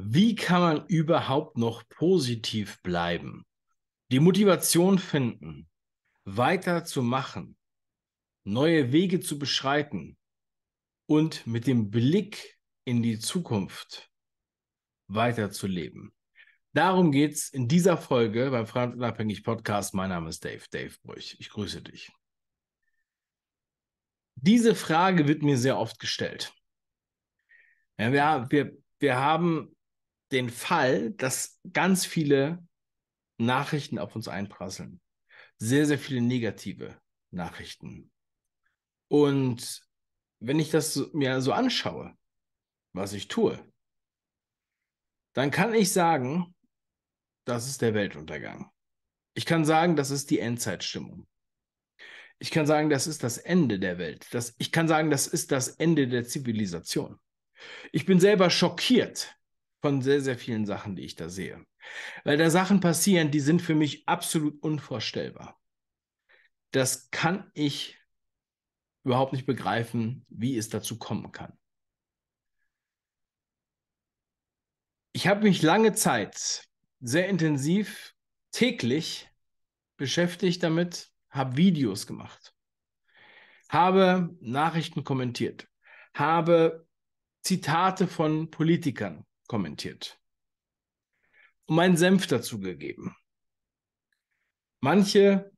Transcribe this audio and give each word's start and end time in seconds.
Wie 0.00 0.36
kann 0.36 0.60
man 0.60 0.86
überhaupt 0.86 1.58
noch 1.58 1.88
positiv 1.88 2.80
bleiben? 2.82 3.44
Die 4.12 4.20
Motivation 4.20 5.00
finden, 5.00 5.68
weiterzumachen, 6.24 7.56
neue 8.44 8.92
Wege 8.92 9.18
zu 9.18 9.40
beschreiten 9.40 10.16
und 11.06 11.48
mit 11.48 11.66
dem 11.66 11.90
Blick 11.90 12.60
in 12.84 13.02
die 13.02 13.18
Zukunft 13.18 14.08
weiterzuleben. 15.08 16.12
Darum 16.72 17.10
geht 17.10 17.32
es 17.32 17.48
in 17.48 17.66
dieser 17.66 17.96
Folge 17.96 18.52
beim 18.52 18.68
Freiunabhängig 18.68 19.42
Podcast. 19.42 19.94
Mein 19.94 20.10
Name 20.10 20.28
ist 20.28 20.44
Dave, 20.44 20.62
Dave 20.70 20.94
Brüch. 21.02 21.36
Ich 21.40 21.50
grüße 21.50 21.82
dich. 21.82 22.12
Diese 24.36 24.76
Frage 24.76 25.26
wird 25.26 25.42
mir 25.42 25.58
sehr 25.58 25.76
oft 25.76 25.98
gestellt. 25.98 26.52
Ja, 27.98 28.12
wir, 28.12 28.46
wir, 28.50 28.78
wir 29.00 29.16
haben 29.16 29.74
den 30.32 30.50
Fall, 30.50 31.10
dass 31.12 31.58
ganz 31.72 32.04
viele 32.04 32.66
Nachrichten 33.38 33.98
auf 33.98 34.14
uns 34.14 34.28
einprasseln. 34.28 35.00
Sehr, 35.58 35.86
sehr 35.86 35.98
viele 35.98 36.20
negative 36.20 37.00
Nachrichten. 37.30 38.10
Und 39.08 39.80
wenn 40.40 40.58
ich 40.58 40.70
das 40.70 41.10
mir 41.12 41.40
so 41.40 41.52
anschaue, 41.52 42.16
was 42.92 43.12
ich 43.12 43.28
tue, 43.28 43.58
dann 45.34 45.50
kann 45.50 45.74
ich 45.74 45.92
sagen, 45.92 46.54
das 47.44 47.68
ist 47.68 47.80
der 47.82 47.94
Weltuntergang. 47.94 48.70
Ich 49.34 49.46
kann 49.46 49.64
sagen, 49.64 49.96
das 49.96 50.10
ist 50.10 50.30
die 50.30 50.40
Endzeitstimmung. 50.40 51.26
Ich 52.40 52.50
kann 52.50 52.66
sagen, 52.66 52.90
das 52.90 53.06
ist 53.06 53.24
das 53.24 53.38
Ende 53.38 53.78
der 53.78 53.98
Welt. 53.98 54.26
Das, 54.32 54.54
ich 54.58 54.70
kann 54.70 54.86
sagen, 54.86 55.10
das 55.10 55.26
ist 55.26 55.50
das 55.50 55.68
Ende 55.68 56.08
der 56.08 56.24
Zivilisation. 56.24 57.18
Ich 57.90 58.06
bin 58.06 58.20
selber 58.20 58.50
schockiert 58.50 59.37
von 59.80 60.02
sehr, 60.02 60.20
sehr 60.20 60.36
vielen 60.36 60.66
Sachen, 60.66 60.96
die 60.96 61.02
ich 61.02 61.14
da 61.14 61.28
sehe. 61.28 61.64
Weil 62.24 62.36
da 62.36 62.50
Sachen 62.50 62.80
passieren, 62.80 63.30
die 63.30 63.40
sind 63.40 63.62
für 63.62 63.74
mich 63.74 64.08
absolut 64.08 64.62
unvorstellbar. 64.62 65.60
Das 66.72 67.10
kann 67.10 67.50
ich 67.54 67.98
überhaupt 69.04 69.32
nicht 69.32 69.46
begreifen, 69.46 70.26
wie 70.28 70.56
es 70.56 70.68
dazu 70.68 70.98
kommen 70.98 71.32
kann. 71.32 71.56
Ich 75.12 75.26
habe 75.26 75.42
mich 75.44 75.62
lange 75.62 75.94
Zeit 75.94 76.68
sehr 77.00 77.28
intensiv 77.28 78.14
täglich 78.50 79.28
beschäftigt 79.96 80.62
damit, 80.62 81.10
habe 81.30 81.56
Videos 81.56 82.06
gemacht, 82.06 82.54
habe 83.68 84.36
Nachrichten 84.40 85.04
kommentiert, 85.04 85.68
habe 86.14 86.86
Zitate 87.42 88.06
von 88.06 88.50
Politikern 88.50 89.24
kommentiert 89.48 90.20
und 91.66 91.76
meinen 91.76 91.96
Senf 91.96 92.26
dazu 92.26 92.60
gegeben. 92.60 93.16
Manche 94.80 95.50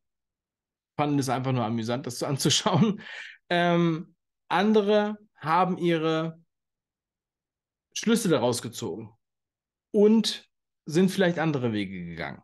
fanden 0.96 1.18
es 1.18 1.28
einfach 1.28 1.52
nur 1.52 1.64
amüsant, 1.64 2.06
das 2.06 2.22
anzuschauen. 2.22 3.02
Ähm, 3.48 4.14
andere 4.48 5.18
haben 5.36 5.78
ihre 5.78 6.42
Schlüsse 7.92 8.28
daraus 8.28 8.62
gezogen 8.62 9.14
und 9.92 10.48
sind 10.86 11.10
vielleicht 11.10 11.38
andere 11.38 11.72
Wege 11.72 12.04
gegangen. 12.04 12.42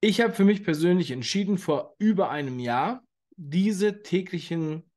Ich 0.00 0.20
habe 0.20 0.32
für 0.32 0.44
mich 0.44 0.62
persönlich 0.62 1.10
entschieden, 1.10 1.58
vor 1.58 1.94
über 1.98 2.30
einem 2.30 2.60
Jahr 2.60 3.04
diese 3.36 4.02
täglichen 4.02 4.88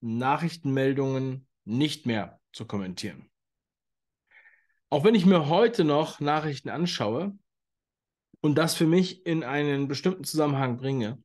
Nachrichtenmeldungen 0.00 1.48
nicht 1.64 2.06
mehr 2.06 2.40
zu 2.52 2.66
kommentieren. 2.66 3.28
Auch 4.90 5.04
wenn 5.04 5.14
ich 5.14 5.26
mir 5.26 5.48
heute 5.48 5.84
noch 5.84 6.20
Nachrichten 6.20 6.68
anschaue 6.68 7.36
und 8.40 8.56
das 8.56 8.74
für 8.74 8.86
mich 8.86 9.26
in 9.26 9.42
einen 9.42 9.88
bestimmten 9.88 10.24
Zusammenhang 10.24 10.76
bringe, 10.76 11.22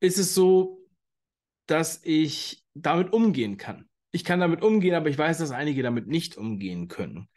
ist 0.00 0.18
es 0.18 0.34
so, 0.34 0.86
dass 1.66 2.00
ich 2.04 2.64
damit 2.74 3.12
umgehen 3.12 3.56
kann. 3.56 3.88
Ich 4.10 4.24
kann 4.24 4.40
damit 4.40 4.62
umgehen, 4.62 4.94
aber 4.94 5.08
ich 5.08 5.18
weiß, 5.18 5.38
dass 5.38 5.52
einige 5.52 5.82
damit 5.82 6.06
nicht 6.06 6.36
umgehen 6.36 6.88
können. 6.88 7.28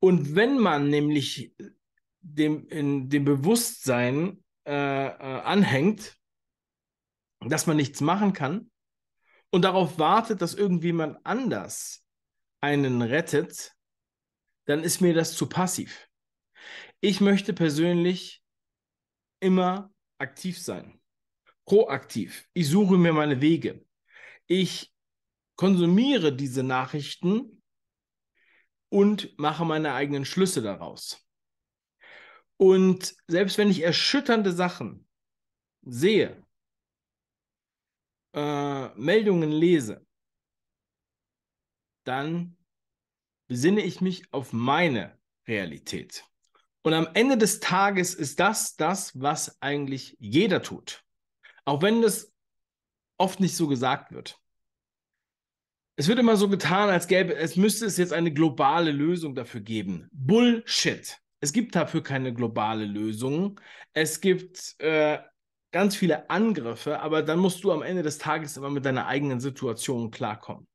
Und 0.00 0.34
wenn 0.36 0.58
man 0.58 0.88
nämlich 0.88 1.54
dem, 2.20 2.68
in 2.68 3.08
dem 3.08 3.24
Bewusstsein 3.24 4.42
äh, 4.66 5.06
äh, 5.06 5.40
anhängt, 5.40 6.16
dass 7.40 7.66
man 7.66 7.76
nichts 7.76 8.00
machen 8.00 8.32
kann 8.32 8.70
und 9.50 9.62
darauf 9.62 9.98
wartet, 9.98 10.42
dass 10.42 10.54
irgendjemand 10.54 11.18
anders 11.24 12.04
einen 12.60 13.00
rettet, 13.00 13.74
dann 14.68 14.84
ist 14.84 15.00
mir 15.00 15.14
das 15.14 15.34
zu 15.34 15.48
passiv. 15.48 16.10
Ich 17.00 17.22
möchte 17.22 17.54
persönlich 17.54 18.44
immer 19.40 19.90
aktiv 20.18 20.58
sein, 20.60 21.00
proaktiv. 21.64 22.46
Ich 22.52 22.68
suche 22.68 22.98
mir 22.98 23.14
meine 23.14 23.40
Wege. 23.40 23.86
Ich 24.46 24.92
konsumiere 25.56 26.36
diese 26.36 26.62
Nachrichten 26.62 27.62
und 28.90 29.38
mache 29.38 29.64
meine 29.64 29.94
eigenen 29.94 30.26
Schlüsse 30.26 30.60
daraus. 30.60 31.26
Und 32.58 33.16
selbst 33.26 33.56
wenn 33.56 33.70
ich 33.70 33.82
erschütternde 33.82 34.52
Sachen 34.52 35.08
sehe, 35.80 36.44
äh, 38.34 38.88
Meldungen 38.96 39.50
lese, 39.50 40.06
dann 42.04 42.57
besinne 43.48 43.80
ich 43.80 44.00
mich 44.00 44.32
auf 44.32 44.52
meine 44.52 45.18
Realität. 45.46 46.24
Und 46.82 46.94
am 46.94 47.08
Ende 47.14 47.36
des 47.36 47.60
Tages 47.60 48.14
ist 48.14 48.38
das 48.38 48.76
das, 48.76 49.20
was 49.20 49.60
eigentlich 49.60 50.16
jeder 50.20 50.62
tut. 50.62 51.02
Auch 51.64 51.82
wenn 51.82 52.02
das 52.02 52.32
oft 53.18 53.40
nicht 53.40 53.56
so 53.56 53.66
gesagt 53.66 54.12
wird. 54.12 54.40
Es 55.96 56.06
wird 56.06 56.20
immer 56.20 56.36
so 56.36 56.48
getan, 56.48 56.90
als 56.90 57.08
gäbe 57.08 57.34
es 57.34 57.56
müsste 57.56 57.84
es 57.86 57.96
jetzt 57.96 58.12
eine 58.12 58.32
globale 58.32 58.92
Lösung 58.92 59.34
dafür 59.34 59.60
geben. 59.60 60.08
Bullshit. 60.12 61.18
Es 61.40 61.52
gibt 61.52 61.74
dafür 61.74 62.02
keine 62.02 62.32
globale 62.32 62.84
Lösung. 62.84 63.60
Es 63.92 64.20
gibt 64.20 64.76
äh, 64.78 65.18
ganz 65.72 65.96
viele 65.96 66.30
Angriffe, 66.30 67.00
aber 67.00 67.22
dann 67.22 67.40
musst 67.40 67.64
du 67.64 67.72
am 67.72 67.82
Ende 67.82 68.02
des 68.02 68.18
Tages 68.18 68.56
immer 68.56 68.70
mit 68.70 68.84
deiner 68.84 69.06
eigenen 69.06 69.40
Situation 69.40 70.10
klarkommen. 70.10 70.66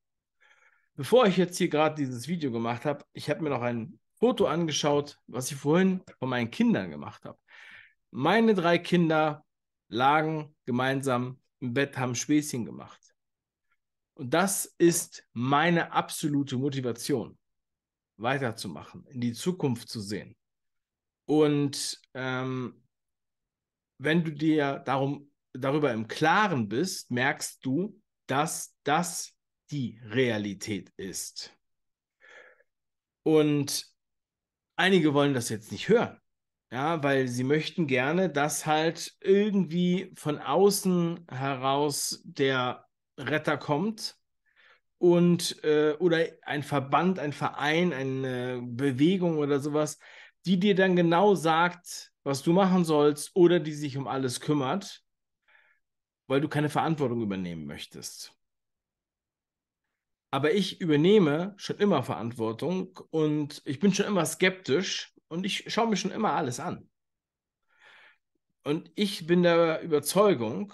Bevor 0.96 1.26
ich 1.26 1.38
jetzt 1.38 1.58
hier 1.58 1.70
gerade 1.70 1.96
dieses 1.96 2.28
Video 2.28 2.52
gemacht 2.52 2.86
habe, 2.86 3.04
ich 3.14 3.30
habe 3.30 3.42
mir 3.42 3.50
noch 3.50 3.64
ein 3.64 4.00
Foto 4.20 4.46
angeschaut, 4.46 5.20
was 5.26 5.52
ich 5.52 5.58
vorhin 5.58 6.04
von 6.20 6.30
meinen 6.30 6.52
Kindern 6.52 6.92
gemacht 6.92 7.26
habe. 7.26 7.40
Meine 8.12 8.54
drei 8.54 8.78
Kinder 8.78 9.44
lagen 9.88 10.56
gemeinsam 10.66 11.42
im 11.60 11.74
Bett, 11.74 11.98
haben 11.98 12.14
Späßchen 12.14 12.66
gemacht. 12.66 13.00
Und 14.14 14.34
das 14.34 14.66
ist 14.78 15.28
meine 15.34 15.92
absolute 15.92 16.58
Motivation, 16.58 17.38
weiterzumachen, 18.18 19.06
in 19.08 19.20
die 19.20 19.34
Zukunft 19.34 19.90
zu 19.90 20.00
sehen. 20.00 20.36
Und 21.26 22.00
ähm, 22.14 22.84
wenn 23.98 24.24
du 24.24 24.32
dir 24.32 24.80
darum, 24.86 25.32
darüber 25.54 25.92
im 25.92 26.08
Klaren 26.08 26.70
bist, 26.70 27.10
merkst 27.10 27.66
du, 27.66 28.00
dass 28.28 28.76
das 28.84 29.33
die 29.74 30.00
Realität 30.06 30.92
ist. 30.98 31.52
Und 33.24 33.88
einige 34.76 35.16
wollen 35.16 35.34
das 35.34 35.50
jetzt 35.50 35.72
nicht 35.72 35.90
hören. 35.90 36.20
Ja, 36.72 37.04
weil 37.04 37.28
sie 37.28 37.44
möchten 37.44 37.88
gerne, 37.88 38.30
dass 38.30 38.66
halt 38.66 39.16
irgendwie 39.20 40.12
von 40.16 40.40
außen 40.40 41.26
heraus 41.30 42.22
der 42.24 42.86
Retter 43.18 43.58
kommt 43.58 44.16
und 44.98 45.64
äh, 45.64 45.94
oder 46.00 46.26
ein 46.44 46.64
Verband, 46.64 47.20
ein 47.20 47.34
Verein, 47.34 47.94
eine 47.94 48.62
Bewegung 48.64 49.38
oder 49.38 49.60
sowas, 49.60 50.00
die 50.46 50.60
dir 50.60 50.76
dann 50.76 50.96
genau 50.96 51.36
sagt, 51.36 52.12
was 52.24 52.42
du 52.42 52.54
machen 52.54 52.86
sollst 52.86 53.36
oder 53.36 53.60
die 53.60 53.74
sich 53.74 53.98
um 53.98 54.08
alles 54.08 54.40
kümmert, 54.40 55.04
weil 56.28 56.42
du 56.42 56.48
keine 56.48 56.70
Verantwortung 56.70 57.22
übernehmen 57.22 57.66
möchtest. 57.66 58.36
Aber 60.34 60.52
ich 60.52 60.82
übernehme 60.82 61.54
schon 61.58 61.78
immer 61.78 62.02
Verantwortung 62.02 63.00
und 63.12 63.62
ich 63.66 63.80
bin 63.80 63.94
schon 63.94 64.08
immer 64.08 64.26
skeptisch 64.26 65.14
und 65.28 65.46
ich 65.46 65.72
schaue 65.72 65.88
mir 65.88 65.96
schon 65.96 66.10
immer 66.10 66.32
alles 66.34 66.60
an. 66.60 66.90
Und 68.64 68.92
ich 68.96 69.28
bin 69.28 69.44
der 69.44 69.84
Überzeugung, 69.84 70.74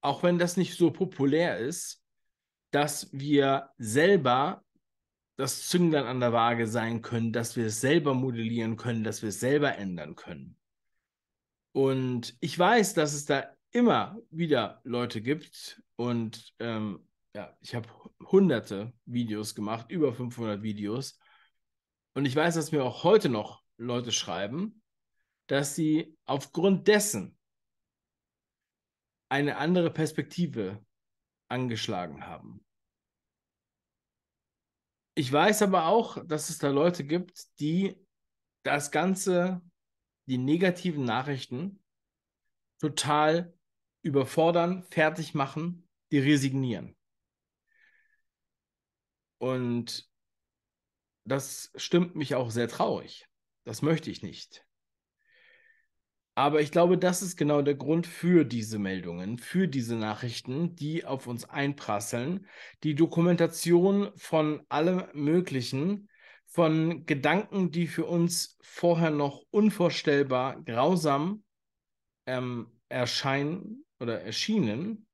auch 0.00 0.22
wenn 0.22 0.38
das 0.38 0.56
nicht 0.56 0.78
so 0.78 0.92
populär 0.92 1.58
ist, 1.58 2.04
dass 2.70 3.12
wir 3.12 3.70
selber 3.78 4.62
das 5.34 5.66
Zünglein 5.66 6.04
an 6.04 6.20
der 6.20 6.32
Waage 6.32 6.68
sein 6.68 7.02
können, 7.02 7.32
dass 7.32 7.56
wir 7.56 7.66
es 7.66 7.80
selber 7.80 8.14
modellieren 8.14 8.76
können, 8.76 9.02
dass 9.02 9.22
wir 9.22 9.30
es 9.30 9.40
selber 9.40 9.76
ändern 9.76 10.14
können. 10.14 10.56
Und 11.72 12.36
ich 12.38 12.56
weiß, 12.56 12.94
dass 12.94 13.12
es 13.12 13.24
da 13.24 13.56
immer 13.72 14.20
wieder 14.30 14.80
Leute 14.84 15.20
gibt 15.20 15.82
und 15.96 16.54
ähm, 16.60 17.08
ja, 17.34 17.56
ich 17.60 17.74
habe 17.74 17.88
hunderte 18.26 18.92
Videos 19.04 19.54
gemacht, 19.54 19.90
über 19.90 20.14
500 20.14 20.62
Videos. 20.62 21.18
Und 22.14 22.26
ich 22.26 22.36
weiß, 22.36 22.54
dass 22.54 22.72
mir 22.72 22.84
auch 22.84 23.02
heute 23.02 23.28
noch 23.28 23.62
Leute 23.76 24.12
schreiben, 24.12 24.82
dass 25.48 25.74
sie 25.74 26.16
aufgrund 26.24 26.86
dessen 26.86 27.36
eine 29.28 29.56
andere 29.56 29.90
Perspektive 29.90 30.84
angeschlagen 31.48 32.24
haben. 32.26 32.64
Ich 35.16 35.30
weiß 35.30 35.62
aber 35.62 35.86
auch, 35.86 36.24
dass 36.24 36.50
es 36.50 36.58
da 36.58 36.70
Leute 36.70 37.04
gibt, 37.04 37.58
die 37.58 37.96
das 38.62 38.90
Ganze, 38.90 39.60
die 40.26 40.38
negativen 40.38 41.04
Nachrichten, 41.04 41.82
total 42.80 43.54
überfordern, 44.02 44.84
fertig 44.84 45.34
machen, 45.34 45.88
die 46.12 46.18
resignieren. 46.18 46.96
Und 49.44 50.08
das 51.26 51.70
stimmt 51.76 52.16
mich 52.16 52.34
auch 52.34 52.50
sehr 52.50 52.66
traurig. 52.66 53.28
Das 53.64 53.82
möchte 53.82 54.10
ich 54.10 54.22
nicht. 54.22 54.64
Aber 56.34 56.62
ich 56.62 56.72
glaube, 56.72 56.96
das 56.96 57.20
ist 57.20 57.36
genau 57.36 57.60
der 57.60 57.74
Grund 57.74 58.06
für 58.06 58.46
diese 58.46 58.78
Meldungen, 58.78 59.36
für 59.36 59.68
diese 59.68 59.96
Nachrichten, 59.96 60.74
die 60.76 61.04
auf 61.04 61.26
uns 61.26 61.44
einprasseln. 61.44 62.46
Die 62.84 62.94
Dokumentation 62.94 64.12
von 64.16 64.64
allem 64.70 65.04
Möglichen, 65.12 66.08
von 66.46 67.04
Gedanken, 67.04 67.70
die 67.70 67.86
für 67.86 68.06
uns 68.06 68.56
vorher 68.62 69.10
noch 69.10 69.42
unvorstellbar 69.50 70.62
grausam 70.62 71.44
ähm, 72.24 72.80
erscheinen 72.88 73.84
oder 74.00 74.22
erschienen. 74.22 75.06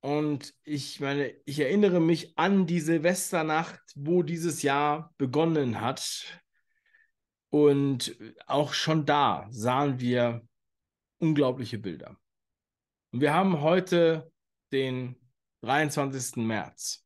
Und 0.00 0.54
ich 0.62 1.00
meine, 1.00 1.34
ich 1.44 1.58
erinnere 1.58 2.00
mich 2.00 2.38
an 2.38 2.66
die 2.66 2.80
Silvesternacht, 2.80 3.80
wo 3.96 4.22
dieses 4.22 4.62
Jahr 4.62 5.12
begonnen 5.18 5.80
hat. 5.80 6.40
Und 7.50 8.16
auch 8.46 8.74
schon 8.74 9.06
da 9.06 9.46
sahen 9.50 9.98
wir 9.98 10.46
unglaubliche 11.18 11.78
Bilder. 11.78 12.16
Und 13.10 13.20
wir 13.20 13.34
haben 13.34 13.60
heute 13.60 14.30
den 14.70 15.16
23. 15.62 16.36
März. 16.36 17.04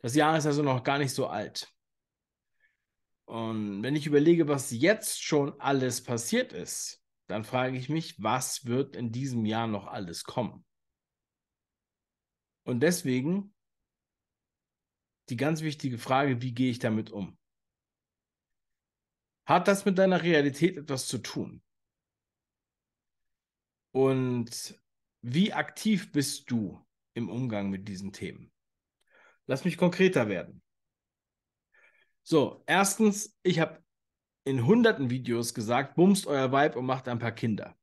Das 0.00 0.16
Jahr 0.16 0.36
ist 0.36 0.46
also 0.46 0.62
noch 0.62 0.82
gar 0.82 0.98
nicht 0.98 1.14
so 1.14 1.28
alt. 1.28 1.72
Und 3.26 3.82
wenn 3.82 3.94
ich 3.94 4.06
überlege, 4.06 4.48
was 4.48 4.72
jetzt 4.72 5.22
schon 5.22 5.58
alles 5.60 6.02
passiert 6.02 6.52
ist, 6.52 7.00
dann 7.28 7.44
frage 7.44 7.78
ich 7.78 7.88
mich, 7.88 8.20
was 8.20 8.66
wird 8.66 8.96
in 8.96 9.12
diesem 9.12 9.46
Jahr 9.46 9.68
noch 9.68 9.86
alles 9.86 10.24
kommen? 10.24 10.64
Und 12.64 12.80
deswegen 12.80 13.54
die 15.28 15.36
ganz 15.36 15.62
wichtige 15.62 15.98
Frage, 15.98 16.42
wie 16.42 16.52
gehe 16.52 16.70
ich 16.70 16.78
damit 16.78 17.10
um? 17.10 17.38
Hat 19.46 19.68
das 19.68 19.84
mit 19.84 19.98
deiner 19.98 20.22
Realität 20.22 20.76
etwas 20.76 21.06
zu 21.08 21.18
tun? 21.18 21.62
Und 23.92 24.78
wie 25.20 25.52
aktiv 25.52 26.12
bist 26.12 26.50
du 26.50 26.84
im 27.14 27.28
Umgang 27.28 27.70
mit 27.70 27.88
diesen 27.88 28.12
Themen? 28.12 28.52
Lass 29.46 29.64
mich 29.64 29.76
konkreter 29.76 30.28
werden. 30.28 30.62
So, 32.22 32.62
erstens, 32.66 33.36
ich 33.42 33.58
habe 33.58 33.82
in 34.44 34.64
hunderten 34.64 35.10
Videos 35.10 35.54
gesagt, 35.54 35.96
bumst 35.96 36.26
euer 36.26 36.52
Weib 36.52 36.76
und 36.76 36.86
macht 36.86 37.08
ein 37.08 37.18
paar 37.18 37.32
Kinder. 37.32 37.76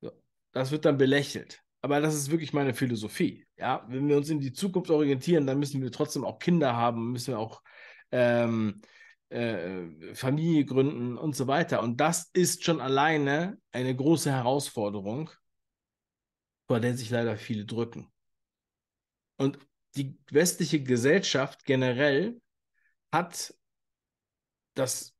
So, 0.00 0.12
das 0.52 0.70
wird 0.70 0.84
dann 0.84 0.98
belächelt. 0.98 1.64
Aber 1.82 2.00
das 2.00 2.14
ist 2.14 2.30
wirklich 2.30 2.52
meine 2.52 2.74
Philosophie. 2.74 3.46
Ja, 3.56 3.84
wenn 3.88 4.08
wir 4.08 4.16
uns 4.16 4.28
in 4.28 4.40
die 4.40 4.52
Zukunft 4.52 4.90
orientieren, 4.90 5.46
dann 5.46 5.58
müssen 5.58 5.82
wir 5.82 5.90
trotzdem 5.90 6.24
auch 6.24 6.38
Kinder 6.38 6.76
haben, 6.76 7.12
müssen 7.12 7.32
wir 7.32 7.38
auch 7.38 7.62
ähm, 8.12 8.82
äh, 9.30 10.14
Familie 10.14 10.64
gründen 10.64 11.16
und 11.16 11.34
so 11.34 11.46
weiter. 11.46 11.82
Und 11.82 11.98
das 12.00 12.28
ist 12.32 12.64
schon 12.64 12.80
alleine 12.80 13.58
eine 13.72 13.94
große 13.94 14.30
Herausforderung, 14.30 15.30
vor 16.66 16.80
der 16.80 16.96
sich 16.96 17.10
leider 17.10 17.36
viele 17.36 17.64
drücken. 17.64 18.12
Und 19.38 19.58
die 19.96 20.18
westliche 20.30 20.82
Gesellschaft 20.82 21.64
generell 21.64 22.40
hat 23.10 23.54
das 24.74 25.16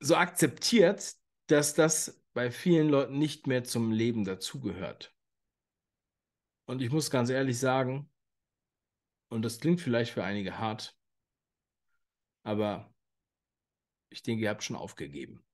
so 0.00 0.16
akzeptiert, 0.16 1.14
dass 1.46 1.74
das 1.74 2.22
bei 2.32 2.50
vielen 2.50 2.88
Leuten 2.88 3.18
nicht 3.18 3.46
mehr 3.46 3.64
zum 3.64 3.92
Leben 3.92 4.24
dazugehört. 4.24 5.14
Und 6.70 6.82
ich 6.82 6.92
muss 6.92 7.10
ganz 7.10 7.30
ehrlich 7.30 7.58
sagen, 7.58 8.08
und 9.28 9.42
das 9.42 9.58
klingt 9.58 9.80
vielleicht 9.80 10.12
für 10.12 10.22
einige 10.22 10.58
hart, 10.58 10.96
aber 12.44 12.94
ich 14.08 14.22
denke, 14.22 14.44
ihr 14.44 14.50
habt 14.50 14.62
schon 14.62 14.76
aufgegeben. 14.76 15.44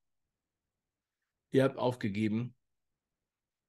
Ihr 1.52 1.64
habt 1.64 1.78
aufgegeben 1.78 2.54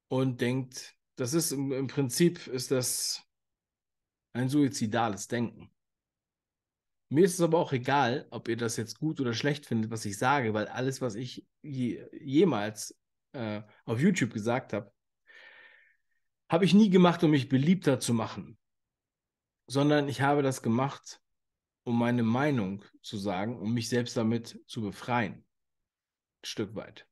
und 0.08 0.42
denkt, 0.42 0.94
das 1.16 1.32
ist 1.32 1.52
im, 1.52 1.72
im 1.72 1.86
Prinzip 1.86 2.48
ist 2.48 2.70
das 2.70 3.26
ein 4.34 4.50
suizidales 4.50 5.26
Denken. 5.26 5.74
Mir 7.08 7.24
ist 7.24 7.32
es 7.32 7.40
aber 7.40 7.60
auch 7.60 7.72
egal, 7.72 8.28
ob 8.30 8.48
ihr 8.48 8.58
das 8.58 8.76
jetzt 8.76 8.98
gut 8.98 9.22
oder 9.22 9.32
schlecht 9.32 9.64
findet, 9.64 9.90
was 9.90 10.04
ich 10.04 10.18
sage, 10.18 10.52
weil 10.52 10.68
alles, 10.68 11.00
was 11.00 11.14
ich 11.14 11.46
je, 11.62 12.06
jemals 12.12 12.94
äh, 13.32 13.62
auf 13.86 14.00
YouTube 14.00 14.34
gesagt 14.34 14.74
habe, 14.74 14.92
habe 16.48 16.64
ich 16.64 16.74
nie 16.74 16.90
gemacht, 16.90 17.22
um 17.22 17.30
mich 17.30 17.48
beliebter 17.48 18.00
zu 18.00 18.14
machen, 18.14 18.58
sondern 19.66 20.08
ich 20.08 20.22
habe 20.22 20.42
das 20.42 20.62
gemacht, 20.62 21.20
um 21.84 21.98
meine 21.98 22.22
Meinung 22.22 22.84
zu 23.02 23.18
sagen, 23.18 23.58
um 23.58 23.74
mich 23.74 23.88
selbst 23.88 24.16
damit 24.16 24.62
zu 24.66 24.80
befreien. 24.80 25.34
Ein 26.42 26.46
Stück 26.46 26.74
weit. 26.74 27.06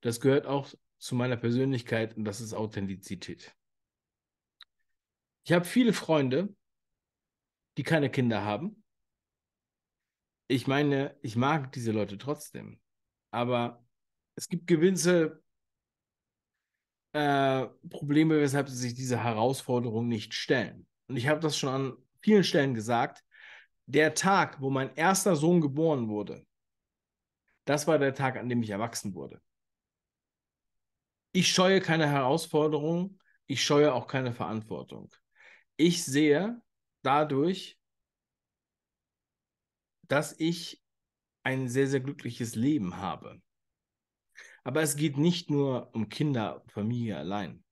Das 0.00 0.20
gehört 0.20 0.46
auch 0.46 0.72
zu 0.98 1.14
meiner 1.14 1.36
Persönlichkeit 1.36 2.16
und 2.16 2.24
das 2.24 2.40
ist 2.40 2.54
Authentizität. 2.54 3.54
Ich 5.44 5.52
habe 5.52 5.66
viele 5.66 5.92
Freunde, 5.92 6.54
die 7.76 7.82
keine 7.82 8.10
Kinder 8.10 8.44
haben. 8.44 8.82
Ich 10.48 10.66
meine, 10.66 11.18
ich 11.20 11.36
mag 11.36 11.72
diese 11.72 11.92
Leute 11.92 12.16
trotzdem. 12.16 12.80
Aber 13.30 13.84
es 14.36 14.48
gibt 14.48 14.66
gewisse 14.66 15.43
äh, 17.14 17.66
Probleme, 17.90 18.40
weshalb 18.40 18.68
sie 18.68 18.76
sich 18.76 18.94
diese 18.94 19.22
Herausforderung 19.22 20.08
nicht 20.08 20.34
stellen. 20.34 20.86
Und 21.06 21.16
ich 21.16 21.28
habe 21.28 21.40
das 21.40 21.56
schon 21.56 21.68
an 21.68 21.96
vielen 22.20 22.44
Stellen 22.44 22.74
gesagt. 22.74 23.24
Der 23.86 24.14
Tag, 24.14 24.60
wo 24.60 24.68
mein 24.68 24.94
erster 24.96 25.36
Sohn 25.36 25.60
geboren 25.60 26.08
wurde, 26.08 26.44
das 27.66 27.86
war 27.86 27.98
der 27.98 28.14
Tag, 28.14 28.36
an 28.36 28.48
dem 28.48 28.62
ich 28.62 28.70
erwachsen 28.70 29.14
wurde. 29.14 29.40
Ich 31.32 31.52
scheue 31.52 31.80
keine 31.80 32.08
Herausforderungen, 32.08 33.20
ich 33.46 33.62
scheue 33.62 33.92
auch 33.94 34.06
keine 34.08 34.32
Verantwortung. 34.32 35.14
Ich 35.76 36.04
sehe 36.04 36.60
dadurch, 37.02 37.78
dass 40.02 40.34
ich 40.38 40.82
ein 41.44 41.68
sehr, 41.68 41.86
sehr 41.86 42.00
glückliches 42.00 42.56
Leben 42.56 42.96
habe. 42.96 43.40
Aber 44.64 44.82
es 44.82 44.96
geht 44.96 45.18
nicht 45.18 45.50
nur 45.50 45.94
um 45.94 46.08
Kinder, 46.08 46.64
Familie 46.68 47.18
allein. 47.18 47.62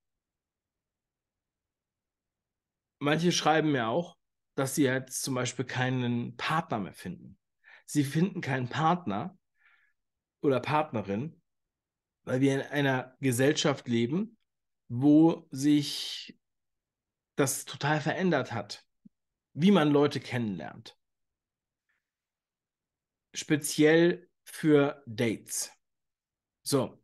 Manche 2.99 3.31
schreiben 3.31 3.71
mir 3.71 3.87
auch, 3.87 4.15
dass 4.55 4.75
sie 4.75 4.83
jetzt 4.83 5.23
zum 5.23 5.33
Beispiel 5.33 5.65
keinen 5.65 6.37
Partner 6.37 6.79
mehr 6.79 6.93
finden. 6.93 7.37
Sie 7.85 8.03
finden 8.03 8.41
keinen 8.41 8.69
Partner 8.69 9.37
oder 10.41 10.59
Partnerin, 10.59 11.41
weil 12.23 12.39
wir 12.41 12.53
in 12.53 12.61
einer 12.61 13.17
Gesellschaft 13.19 13.87
leben, 13.87 14.37
wo 14.87 15.47
sich 15.49 16.39
das 17.35 17.65
total 17.65 17.99
verändert 17.99 18.53
hat, 18.53 18.85
wie 19.53 19.71
man 19.71 19.89
Leute 19.89 20.19
kennenlernt. 20.19 20.95
Speziell 23.33 24.29
für 24.43 25.01
Dates. 25.07 25.71
So, 26.63 27.01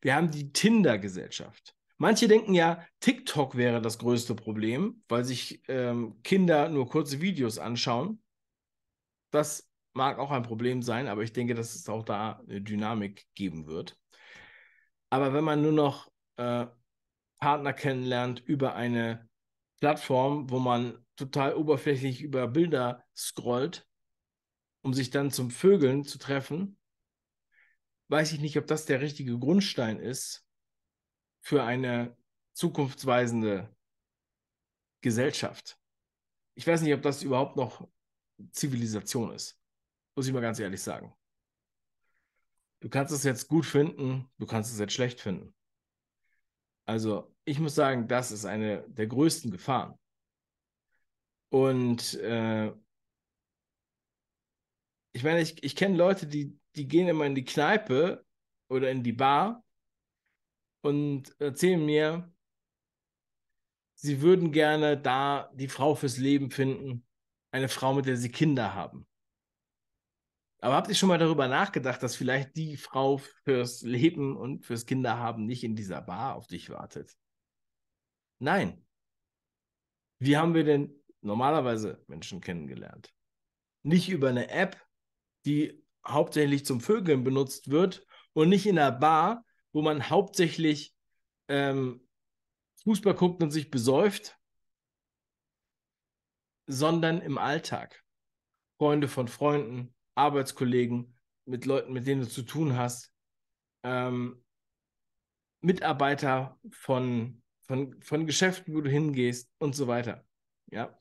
wir 0.00 0.14
haben 0.14 0.30
die 0.30 0.52
Tinder-Gesellschaft. 0.52 1.74
Manche 1.98 2.26
denken 2.26 2.54
ja, 2.54 2.84
TikTok 3.00 3.56
wäre 3.56 3.80
das 3.80 3.98
größte 3.98 4.34
Problem, 4.34 5.04
weil 5.08 5.24
sich 5.24 5.62
ähm, 5.68 6.20
Kinder 6.22 6.68
nur 6.68 6.88
kurze 6.88 7.20
Videos 7.20 7.58
anschauen. 7.58 8.20
Das 9.30 9.70
mag 9.92 10.18
auch 10.18 10.30
ein 10.30 10.42
Problem 10.42 10.82
sein, 10.82 11.06
aber 11.06 11.22
ich 11.22 11.32
denke, 11.32 11.54
dass 11.54 11.74
es 11.74 11.88
auch 11.88 12.02
da 12.02 12.42
eine 12.48 12.60
Dynamik 12.60 13.26
geben 13.34 13.66
wird. 13.66 13.96
Aber 15.10 15.32
wenn 15.32 15.44
man 15.44 15.62
nur 15.62 15.72
noch 15.72 16.10
äh, 16.36 16.66
Partner 17.38 17.72
kennenlernt 17.72 18.40
über 18.40 18.74
eine 18.74 19.28
Plattform, 19.78 20.50
wo 20.50 20.58
man 20.58 21.04
total 21.16 21.54
oberflächlich 21.54 22.22
über 22.22 22.48
Bilder 22.48 23.04
scrollt, 23.16 23.86
um 24.82 24.94
sich 24.94 25.10
dann 25.10 25.30
zum 25.30 25.50
Vögeln 25.50 26.04
zu 26.04 26.18
treffen, 26.18 26.78
weiß 28.12 28.32
ich 28.32 28.40
nicht, 28.40 28.58
ob 28.58 28.66
das 28.66 28.84
der 28.84 29.00
richtige 29.00 29.38
Grundstein 29.38 29.98
ist 29.98 30.46
für 31.40 31.64
eine 31.64 32.14
zukunftsweisende 32.52 33.74
Gesellschaft. 35.00 35.80
Ich 36.54 36.66
weiß 36.66 36.82
nicht, 36.82 36.92
ob 36.92 37.00
das 37.00 37.22
überhaupt 37.22 37.56
noch 37.56 37.88
Zivilisation 38.50 39.32
ist. 39.32 39.58
muss 40.14 40.26
ich 40.26 40.32
mal 40.32 40.40
ganz 40.42 40.58
ehrlich 40.58 40.82
sagen. 40.82 41.14
Du 42.80 42.90
kannst 42.90 43.14
es 43.14 43.24
jetzt 43.24 43.48
gut 43.48 43.64
finden, 43.64 44.28
du 44.38 44.46
kannst 44.46 44.70
es 44.72 44.78
jetzt 44.78 44.92
schlecht 44.92 45.18
finden. 45.18 45.54
Also 46.84 47.34
ich 47.44 47.58
muss 47.60 47.74
sagen, 47.74 48.08
das 48.08 48.30
ist 48.30 48.44
eine 48.44 48.86
der 48.88 49.06
größten 49.06 49.50
Gefahren. 49.50 49.98
Und 51.48 52.14
äh, 52.14 52.72
ich 55.12 55.22
meine, 55.22 55.40
ich, 55.40 55.62
ich 55.62 55.76
kenne 55.76 55.96
Leute, 55.96 56.26
die, 56.26 56.58
die 56.76 56.88
gehen 56.88 57.08
immer 57.08 57.26
in 57.26 57.34
die 57.34 57.44
Kneipe 57.44 58.24
oder 58.68 58.90
in 58.90 59.02
die 59.02 59.12
Bar 59.12 59.64
und 60.82 61.34
erzählen 61.40 61.84
mir, 61.84 62.32
sie 63.94 64.20
würden 64.20 64.52
gerne 64.52 65.00
da 65.00 65.50
die 65.54 65.68
Frau 65.68 65.94
fürs 65.94 66.18
Leben 66.18 66.50
finden, 66.50 67.06
eine 67.52 67.68
Frau, 67.68 67.94
mit 67.94 68.06
der 68.06 68.16
sie 68.16 68.30
Kinder 68.30 68.74
haben. 68.74 69.06
Aber 70.60 70.76
habt 70.76 70.88
ihr 70.88 70.94
schon 70.94 71.08
mal 71.08 71.18
darüber 71.18 71.48
nachgedacht, 71.48 72.02
dass 72.02 72.14
vielleicht 72.14 72.56
die 72.56 72.76
Frau 72.76 73.18
fürs 73.18 73.82
Leben 73.82 74.36
und 74.36 74.64
fürs 74.64 74.86
Kinderhaben 74.86 75.44
nicht 75.44 75.64
in 75.64 75.74
dieser 75.74 76.00
Bar 76.00 76.36
auf 76.36 76.46
dich 76.46 76.70
wartet? 76.70 77.16
Nein. 78.38 78.86
Wie 80.20 80.36
haben 80.36 80.54
wir 80.54 80.62
denn 80.62 81.02
normalerweise 81.20 82.04
Menschen 82.06 82.40
kennengelernt? 82.40 83.12
Nicht 83.82 84.08
über 84.08 84.28
eine 84.28 84.50
App, 84.50 84.80
die 85.44 85.81
hauptsächlich 86.06 86.64
zum 86.64 86.80
Vögeln 86.80 87.24
benutzt 87.24 87.70
wird 87.70 88.06
und 88.32 88.48
nicht 88.48 88.66
in 88.66 88.78
einer 88.78 88.92
Bar, 88.92 89.44
wo 89.72 89.82
man 89.82 90.10
hauptsächlich 90.10 90.94
ähm, 91.48 92.06
Fußball 92.84 93.14
guckt 93.14 93.42
und 93.42 93.50
sich 93.50 93.70
besäuft, 93.70 94.38
sondern 96.66 97.20
im 97.20 97.38
Alltag. 97.38 98.02
Freunde 98.78 99.06
von 99.06 99.28
Freunden, 99.28 99.94
Arbeitskollegen, 100.14 101.16
mit 101.44 101.66
Leuten, 101.66 101.92
mit 101.92 102.06
denen 102.06 102.22
du 102.22 102.28
zu 102.28 102.42
tun 102.42 102.76
hast, 102.76 103.12
ähm, 103.82 104.42
Mitarbeiter 105.60 106.58
von, 106.70 107.42
von, 107.62 108.00
von 108.00 108.26
Geschäften, 108.26 108.74
wo 108.74 108.80
du 108.80 108.90
hingehst 108.90 109.50
und 109.58 109.74
so 109.76 109.86
weiter. 109.86 110.24
Ja, 110.70 110.98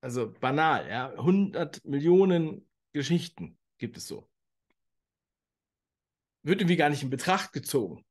also 0.00 0.32
banal, 0.32 0.88
ja, 0.88 1.10
100 1.12 1.84
Millionen 1.84 2.68
Geschichten 2.92 3.58
gibt 3.78 3.96
es 3.96 4.06
so. 4.06 4.28
Wird 6.44 6.60
irgendwie 6.60 6.76
gar 6.76 6.90
nicht 6.90 7.02
in 7.02 7.10
Betracht 7.10 7.52
gezogen. 7.52 8.04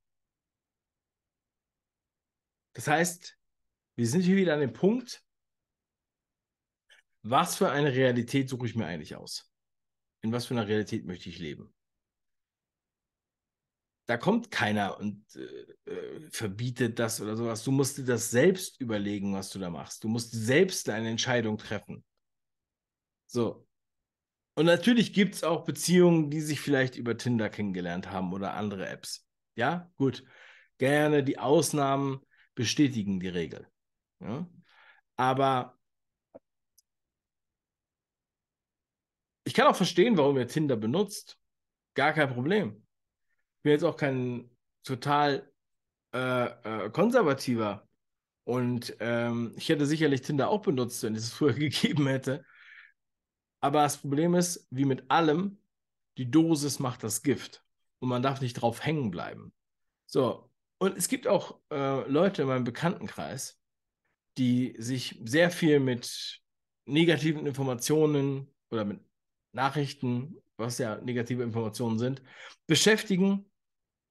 Das 2.73 2.87
heißt, 2.87 3.37
wir 3.95 4.07
sind 4.07 4.21
hier 4.21 4.35
wieder 4.35 4.55
an 4.55 4.59
dem 4.59 4.73
Punkt, 4.73 5.23
was 7.21 7.55
für 7.55 7.69
eine 7.69 7.93
Realität 7.93 8.49
suche 8.49 8.65
ich 8.65 8.75
mir 8.75 8.85
eigentlich 8.85 9.15
aus? 9.15 9.49
In 10.21 10.31
was 10.31 10.47
für 10.47 10.55
einer 10.55 10.67
Realität 10.67 11.05
möchte 11.05 11.29
ich 11.29 11.39
leben? 11.39 11.73
Da 14.07 14.17
kommt 14.17 14.51
keiner 14.51 14.99
und 14.99 15.23
äh, 15.35 15.91
äh, 15.91 16.29
verbietet 16.29 16.99
das 16.99 17.21
oder 17.21 17.37
sowas. 17.37 17.63
Du 17.63 17.71
musst 17.71 17.97
dir 17.97 18.03
das 18.03 18.31
selbst 18.31 18.81
überlegen, 18.81 19.33
was 19.33 19.49
du 19.49 19.59
da 19.59 19.69
machst. 19.69 20.03
Du 20.03 20.09
musst 20.09 20.31
selbst 20.31 20.89
eine 20.89 21.09
Entscheidung 21.09 21.57
treffen. 21.57 22.03
So. 23.27 23.65
Und 24.55 24.65
natürlich 24.65 25.13
gibt 25.13 25.35
es 25.35 25.43
auch 25.43 25.65
Beziehungen, 25.65 26.29
die 26.29 26.41
sich 26.41 26.59
vielleicht 26.59 26.95
über 26.95 27.17
Tinder 27.17 27.49
kennengelernt 27.49 28.11
haben 28.11 28.33
oder 28.33 28.53
andere 28.53 28.87
Apps. 28.87 29.27
Ja, 29.55 29.91
gut. 29.97 30.23
Gerne 30.77 31.23
die 31.23 31.39
Ausnahmen 31.39 32.21
bestätigen 32.55 33.19
die 33.19 33.29
Regel. 33.29 33.67
Ja? 34.19 34.47
Aber 35.15 35.77
ich 39.43 39.53
kann 39.53 39.67
auch 39.67 39.75
verstehen, 39.75 40.17
warum 40.17 40.37
ihr 40.37 40.47
Tinder 40.47 40.75
benutzt. 40.75 41.37
Gar 41.95 42.13
kein 42.13 42.33
Problem. 42.33 42.85
Ich 43.57 43.63
bin 43.63 43.71
jetzt 43.71 43.83
auch 43.83 43.97
kein 43.97 44.49
total 44.83 45.51
äh, 46.13 46.45
äh, 46.45 46.89
konservativer. 46.91 47.87
Und 48.45 48.95
ähm, 48.99 49.53
ich 49.55 49.69
hätte 49.69 49.85
sicherlich 49.85 50.21
Tinder 50.21 50.49
auch 50.49 50.61
benutzt, 50.61 51.01
wenn 51.03 51.15
es 51.15 51.25
es 51.25 51.33
früher 51.33 51.53
gegeben 51.53 52.07
hätte. 52.07 52.45
Aber 53.63 53.83
das 53.83 53.97
Problem 53.97 54.35
ist, 54.35 54.67
wie 54.71 54.83
mit 54.83 55.09
allem, 55.09 55.57
die 56.17 56.29
Dosis 56.29 56.79
macht 56.79 57.01
das 57.01 57.23
Gift. 57.23 57.63
Und 57.99 58.09
man 58.09 58.21
darf 58.21 58.41
nicht 58.41 58.55
drauf 58.55 58.83
hängen 58.83 59.09
bleiben. 59.09 59.53
So, 60.05 60.51
und 60.79 60.97
es 60.97 61.07
gibt 61.07 61.27
auch 61.27 61.61
äh, 61.71 62.05
Leute 62.09 62.41
in 62.41 62.49
meinem 62.49 62.65
Bekanntenkreis, 62.65 63.57
die 64.37 64.75
sich 64.79 65.17
sehr 65.23 65.49
viel 65.49 65.79
mit 65.79 66.41
negativen 66.85 67.47
Informationen 67.47 68.53
oder 68.69 68.83
mit 68.83 68.99
Nachrichten, 69.53 70.35
was 70.57 70.77
ja 70.77 70.99
negative 70.99 71.43
Informationen 71.43 71.99
sind, 71.99 72.21
beschäftigen 72.67 73.49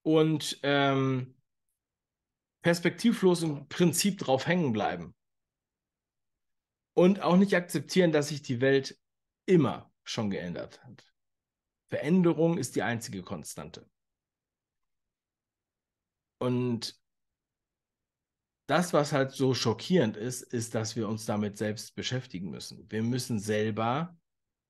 und 0.01 0.61
ähm, 0.63 1.37
perspektivlos 2.63 3.43
im 3.43 3.69
Prinzip 3.69 4.17
drauf 4.17 4.47
hängen 4.47 4.73
bleiben. 4.73 5.15
Und 6.95 7.21
auch 7.21 7.37
nicht 7.37 7.55
akzeptieren, 7.55 8.13
dass 8.13 8.29
sich 8.29 8.41
die 8.41 8.63
Welt 8.63 9.02
immer 9.47 9.93
schon 10.05 10.31
geändert 10.31 10.83
hat. 10.85 11.05
Veränderung 11.89 12.59
ist 12.59 12.77
die 12.77 12.83
einzige 12.83 13.23
Konstante. 13.23 13.89
Und 16.39 17.01
das, 18.67 18.93
was 18.93 19.13
halt 19.13 19.33
so 19.33 19.55
schockierend 19.55 20.17
ist, 20.17 20.43
ist, 20.43 20.75
dass 20.75 20.97
wir 20.97 21.09
uns 21.09 21.27
damit 21.27 21.59
selbst 21.59 21.95
beschäftigen 21.95 22.51
müssen. 22.51 22.91
Wir 22.91 23.03
müssen 23.03 23.39
selber 23.39 24.17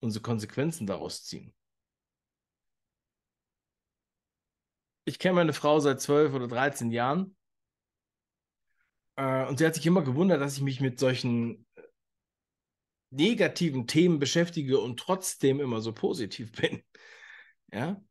unsere 0.00 0.22
Konsequenzen 0.22 0.86
daraus 0.86 1.24
ziehen. 1.24 1.54
Ich 5.04 5.18
kenne 5.18 5.34
meine 5.34 5.52
Frau 5.52 5.78
seit 5.80 6.00
zwölf 6.00 6.34
oder 6.34 6.48
13 6.48 6.90
Jahren 6.90 7.36
äh, 9.16 9.46
und 9.46 9.58
sie 9.58 9.66
hat 9.66 9.74
sich 9.74 9.86
immer 9.86 10.02
gewundert, 10.02 10.40
dass 10.40 10.56
ich 10.56 10.62
mich 10.62 10.80
mit 10.80 10.98
solchen 10.98 11.66
negativen 13.12 13.86
Themen 13.86 14.18
beschäftige 14.18 14.80
und 14.80 14.98
trotzdem 14.98 15.60
immer 15.60 15.80
so 15.80 15.92
positiv 15.92 16.52
bin. 16.60 16.82
Ja. 17.72 18.02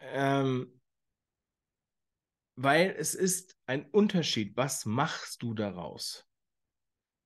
Ähm, 0.00 0.80
weil 2.56 2.94
es 2.98 3.14
ist 3.14 3.56
ein 3.66 3.88
Unterschied. 3.90 4.56
Was 4.56 4.84
machst 4.84 5.42
du 5.42 5.54
daraus? 5.54 6.26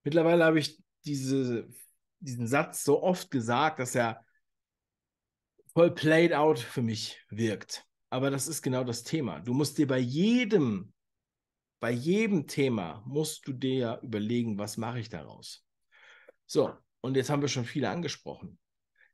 Mittlerweile 0.04 0.44
habe 0.44 0.58
ich 0.58 0.80
diese, 1.04 1.68
diesen 2.20 2.46
Satz 2.46 2.84
so 2.84 3.02
oft 3.02 3.30
gesagt, 3.30 3.78
dass 3.80 3.94
er 3.94 4.24
voll 5.72 5.94
played 5.94 6.32
out 6.32 6.58
für 6.58 6.82
mich 6.82 7.20
wirkt. 7.30 7.84
Aber 8.10 8.30
das 8.30 8.46
ist 8.46 8.62
genau 8.62 8.84
das 8.84 9.02
Thema. 9.02 9.40
Du 9.40 9.52
musst 9.52 9.78
dir 9.78 9.86
bei 9.86 9.98
jedem, 9.98 10.92
bei 11.80 11.90
jedem 11.90 12.46
Thema 12.46 13.02
musst 13.04 13.46
du 13.48 13.52
dir 13.52 13.98
überlegen, 14.02 14.58
was 14.58 14.76
mache 14.76 15.00
ich 15.00 15.08
daraus? 15.08 15.64
So, 16.46 16.72
und 17.06 17.16
jetzt 17.16 17.30
haben 17.30 17.42
wir 17.42 17.48
schon 17.48 17.64
viele 17.64 17.88
angesprochen. 17.88 18.58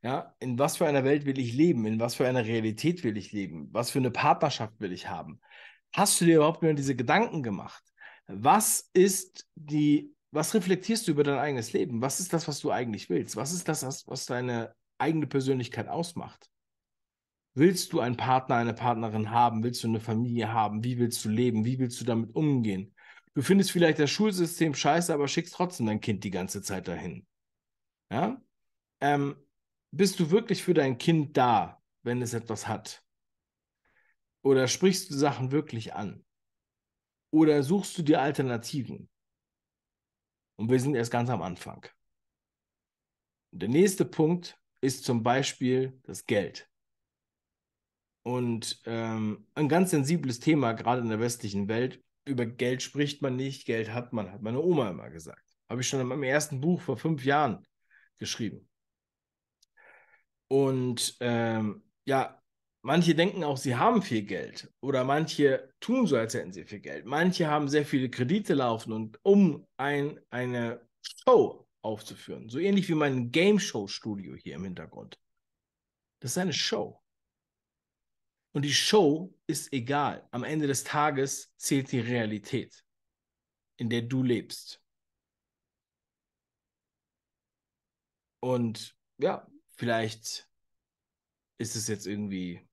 Ja, 0.01 0.35
in 0.39 0.59
was 0.59 0.77
für 0.77 0.85
einer 0.85 1.05
Welt 1.05 1.25
will 1.25 1.39
ich 1.39 1.53
leben? 1.53 1.85
In 1.85 1.99
was 1.99 2.15
für 2.15 2.27
einer 2.27 2.43
Realität 2.43 3.05
will 3.05 3.15
ich 3.15 3.31
leben? 3.31 3.69
Was 3.71 3.91
für 3.91 3.99
eine 3.99 4.11
Partnerschaft 4.11 4.73
will 4.79 4.91
ich 4.91 5.07
haben? 5.07 5.39
Hast 5.93 6.19
du 6.19 6.25
dir 6.25 6.37
überhaupt 6.37 6.61
mehr 6.61 6.73
diese 6.73 6.95
Gedanken 6.95 7.41
gemacht? 7.41 7.83
Was 8.27 8.89
ist 8.93 9.47
die, 9.55 10.13
was 10.31 10.53
reflektierst 10.53 11.07
du 11.07 11.11
über 11.11 11.23
dein 11.23 11.37
eigenes 11.37 11.71
Leben? 11.71 12.01
Was 12.01 12.19
ist 12.19 12.33
das, 12.33 12.47
was 12.49 12.59
du 12.59 12.71
eigentlich 12.71 13.09
willst? 13.09 13.37
Was 13.37 13.53
ist 13.53 13.69
das, 13.69 14.05
was 14.07 14.25
deine 14.25 14.73
eigene 14.97 15.27
Persönlichkeit 15.27 15.87
ausmacht? 15.87 16.49
Willst 17.53 17.93
du 17.93 17.99
einen 17.99 18.17
Partner, 18.17 18.55
eine 18.55 18.73
Partnerin 18.73 19.29
haben? 19.29 19.63
Willst 19.63 19.83
du 19.83 19.87
eine 19.87 19.99
Familie 19.99 20.51
haben? 20.51 20.83
Wie 20.83 20.97
willst 20.97 21.23
du 21.23 21.29
leben? 21.29 21.63
Wie 21.63 21.79
willst 21.79 22.01
du 22.01 22.05
damit 22.05 22.35
umgehen? 22.35 22.93
Du 23.35 23.41
findest 23.41 23.71
vielleicht 23.71 23.99
das 23.99 24.11
Schulsystem 24.11 24.73
scheiße, 24.73 25.13
aber 25.13 25.27
schickst 25.27 25.53
trotzdem 25.53 25.85
dein 25.85 26.01
Kind 26.01 26.23
die 26.23 26.31
ganze 26.31 26.61
Zeit 26.61 26.87
dahin. 26.87 27.25
Ja? 28.13 28.39
Ähm, 29.01 29.35
bist 29.89 30.19
du 30.19 30.29
wirklich 30.29 30.61
für 30.61 30.75
dein 30.75 30.99
Kind 30.99 31.35
da, 31.35 31.81
wenn 32.03 32.21
es 32.21 32.35
etwas 32.35 32.67
hat? 32.67 33.03
Oder 34.43 34.67
sprichst 34.67 35.09
du 35.09 35.15
Sachen 35.15 35.51
wirklich 35.51 35.95
an? 35.95 36.23
Oder 37.31 37.63
suchst 37.63 37.97
du 37.97 38.03
dir 38.03 38.21
Alternativen? 38.21 39.09
Und 40.57 40.69
wir 40.69 40.79
sind 40.79 40.93
erst 40.93 41.09
ganz 41.09 41.31
am 41.31 41.41
Anfang. 41.41 41.87
Und 43.51 43.63
der 43.63 43.69
nächste 43.69 44.05
Punkt 44.05 44.59
ist 44.81 45.05
zum 45.05 45.23
Beispiel 45.23 45.99
das 46.03 46.27
Geld. 46.27 46.69
Und 48.21 48.79
ähm, 48.85 49.47
ein 49.55 49.69
ganz 49.69 49.89
sensibles 49.89 50.39
Thema, 50.39 50.73
gerade 50.73 51.01
in 51.01 51.09
der 51.09 51.19
westlichen 51.19 51.67
Welt. 51.67 51.99
Über 52.25 52.45
Geld 52.45 52.83
spricht 52.83 53.23
man 53.23 53.35
nicht, 53.35 53.65
Geld 53.65 53.91
hat 53.91 54.13
man, 54.13 54.31
hat 54.31 54.43
meine 54.43 54.61
Oma 54.61 54.91
immer 54.91 55.09
gesagt. 55.09 55.43
Habe 55.67 55.81
ich 55.81 55.87
schon 55.87 55.99
in 55.99 56.07
meinem 56.07 56.21
ersten 56.21 56.61
Buch 56.61 56.79
vor 56.79 56.95
fünf 56.95 57.25
Jahren 57.25 57.65
geschrieben. 58.19 58.69
Und 60.47 61.17
ähm, 61.19 61.83
ja, 62.05 62.43
Manche 62.85 63.15
denken 63.15 63.45
auch, 63.45 63.55
sie 63.55 63.77
haben 63.77 64.01
viel 64.01 64.23
Geld 64.23 64.69
oder 64.81 65.05
manche 65.05 65.73
tun 65.79 66.05
so, 66.05 66.17
als 66.17 66.33
hätten 66.33 66.51
sie 66.51 66.65
viel 66.65 66.81
Geld. 66.81 67.05
Manche 67.05 67.47
haben 67.47 67.69
sehr 67.69 67.85
viele 67.85 68.09
Kredite 68.09 68.55
laufen 68.55 68.91
und 68.91 69.17
um 69.23 69.65
ein, 69.77 70.19
eine 70.29 70.85
Show 71.01 71.65
aufzuführen, 71.81 72.49
so 72.49 72.59
ähnlich 72.59 72.89
wie 72.89 72.95
mein 72.95 73.31
Game 73.31 73.57
Show 73.57 73.87
Studio 73.87 74.35
hier 74.35 74.55
im 74.55 74.65
Hintergrund. 74.65 75.17
Das 76.19 76.31
ist 76.31 76.37
eine 76.37 76.51
Show. 76.51 77.01
Und 78.53 78.63
die 78.63 78.73
Show 78.73 79.33
ist 79.47 79.71
egal. 79.71 80.27
Am 80.31 80.43
Ende 80.43 80.67
des 80.67 80.83
Tages 80.83 81.53
zählt 81.55 81.89
die 81.89 82.01
Realität, 82.01 82.83
in 83.77 83.89
der 83.89 84.01
du 84.01 84.23
lebst. 84.23 84.82
Und 88.43 88.93
ja, 89.19 89.47
vielleicht 89.77 90.49
ist 91.59 91.77
es 91.77 91.87
jetzt 91.87 92.05
irgendwie 92.05 92.67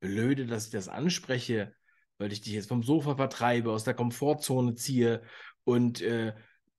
blöde, 0.00 0.44
dass 0.44 0.64
ich 0.64 0.72
das 0.72 0.88
anspreche, 0.88 1.72
weil 2.18 2.32
ich 2.32 2.40
dich 2.40 2.54
jetzt 2.54 2.66
vom 2.66 2.82
Sofa 2.82 3.14
vertreibe, 3.14 3.70
aus 3.70 3.84
der 3.84 3.94
Komfortzone 3.94 4.74
ziehe 4.74 5.22
und 5.62 6.00
äh, 6.00 6.34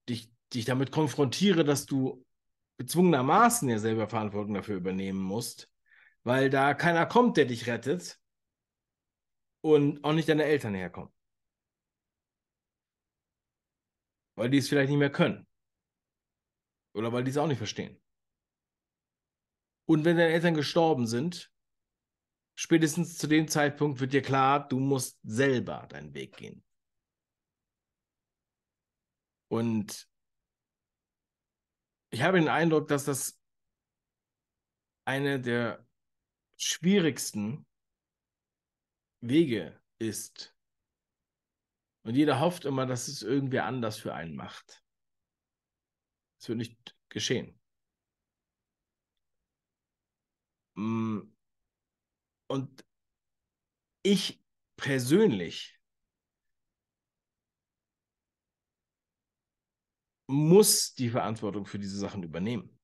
dich, 0.10 0.34
dich 0.54 0.66
damit 0.66 0.92
konfrontiere, 0.92 1.64
dass 1.64 1.86
du 1.86 2.26
gezwungenermaßen 2.78 3.70
ja 3.70 3.80
selber 3.80 4.10
Verantwortung 4.10 4.56
dafür 4.56 4.76
übernehmen 4.76 5.22
musst, 5.22 5.72
weil 6.24 6.50
da 6.50 6.74
keiner 6.74 7.06
kommt, 7.06 7.38
der 7.38 7.46
dich 7.46 7.68
rettet 7.68 8.20
und 9.62 10.04
auch 10.04 10.12
nicht 10.12 10.28
deine 10.28 10.44
Eltern 10.44 10.74
herkommen. 10.74 11.14
Weil 14.36 14.50
die 14.50 14.58
es 14.58 14.68
vielleicht 14.68 14.90
nicht 14.90 15.00
mehr 15.00 15.10
können. 15.10 15.49
Oder 17.00 17.14
weil 17.14 17.24
die 17.24 17.32
es 17.32 17.38
auch 17.38 17.48
nicht 17.48 17.60
verstehen. 17.60 17.98
Und 19.88 20.04
wenn 20.04 20.18
deine 20.18 20.34
Eltern 20.34 20.54
gestorben 20.54 21.08
sind, 21.08 21.50
spätestens 22.56 23.18
zu 23.18 23.28
dem 23.28 23.48
Zeitpunkt 23.48 24.02
wird 24.02 24.12
dir 24.12 24.22
klar, 24.22 24.68
du 24.68 24.82
musst 24.82 25.18
selber 25.24 25.88
deinen 25.88 26.14
Weg 26.14 26.36
gehen. 26.36 26.62
Und 29.48 30.10
ich 32.10 32.22
habe 32.22 32.38
den 32.38 32.50
Eindruck, 32.50 32.90
dass 32.90 33.06
das 33.06 33.40
eine 35.06 35.40
der 35.40 35.88
schwierigsten 36.58 37.66
Wege 39.22 39.80
ist. 40.00 40.54
Und 42.04 42.16
jeder 42.16 42.42
hofft 42.42 42.66
immer, 42.66 42.86
dass 42.86 43.08
es 43.08 43.22
irgendwie 43.22 43.60
anders 43.60 43.98
für 43.98 44.14
einen 44.14 44.36
macht. 44.36 44.84
Es 46.40 46.48
wird 46.48 46.58
nicht 46.58 46.96
geschehen. 47.10 47.60
Mm. 50.76 51.22
Und 52.48 52.86
ich 54.02 54.42
persönlich 54.78 55.80
muss 60.28 60.94
die 60.94 61.10
Verantwortung 61.10 61.66
für 61.66 61.80
diese 61.80 61.98
Sachen 61.98 62.24
übernehmen. 62.24 62.80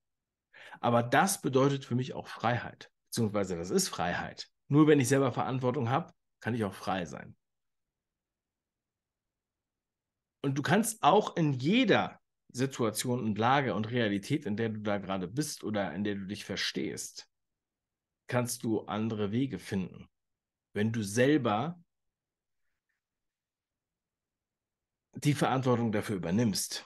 Aber 0.82 1.04
das 1.04 1.42
bedeutet 1.42 1.86
für 1.86 1.96
mich 1.96 2.14
auch 2.14 2.28
Freiheit, 2.28 2.92
beziehungsweise 3.08 3.56
das 3.56 3.70
ist 3.70 3.88
Freiheit. 3.88 4.50
Nur 4.68 4.88
wenn 4.88 5.00
ich 5.00 5.08
selber 5.08 5.32
Verantwortung 5.32 5.90
habe, 5.90 6.14
kann 6.42 6.54
ich 6.54 6.64
auch 6.64 6.74
frei 6.74 7.06
sein. 7.06 7.36
Und 10.42 10.58
du 10.58 10.62
kannst 10.62 11.02
auch 11.02 11.36
in 11.38 11.54
jeder 11.54 12.20
Situation 12.56 13.20
und 13.20 13.38
Lage 13.38 13.74
und 13.74 13.92
Realität, 13.92 14.46
in 14.46 14.56
der 14.56 14.70
du 14.70 14.80
da 14.80 14.98
gerade 14.98 15.28
bist 15.28 15.64
oder 15.64 15.94
in 15.94 16.04
der 16.06 16.16
du 16.16 16.26
dich 16.26 16.46
verstehst, 16.46 17.30
kannst 18.28 18.64
du 18.64 18.82
andere 18.86 19.32
Wege 19.32 19.60
finden. 19.60 20.08
Wenn 20.74 20.94
du 20.94 21.04
selber 21.04 21.78
die 25.16 25.34
Verantwortung 25.34 25.92
dafür 25.92 26.16
übernimmst. 26.16 26.86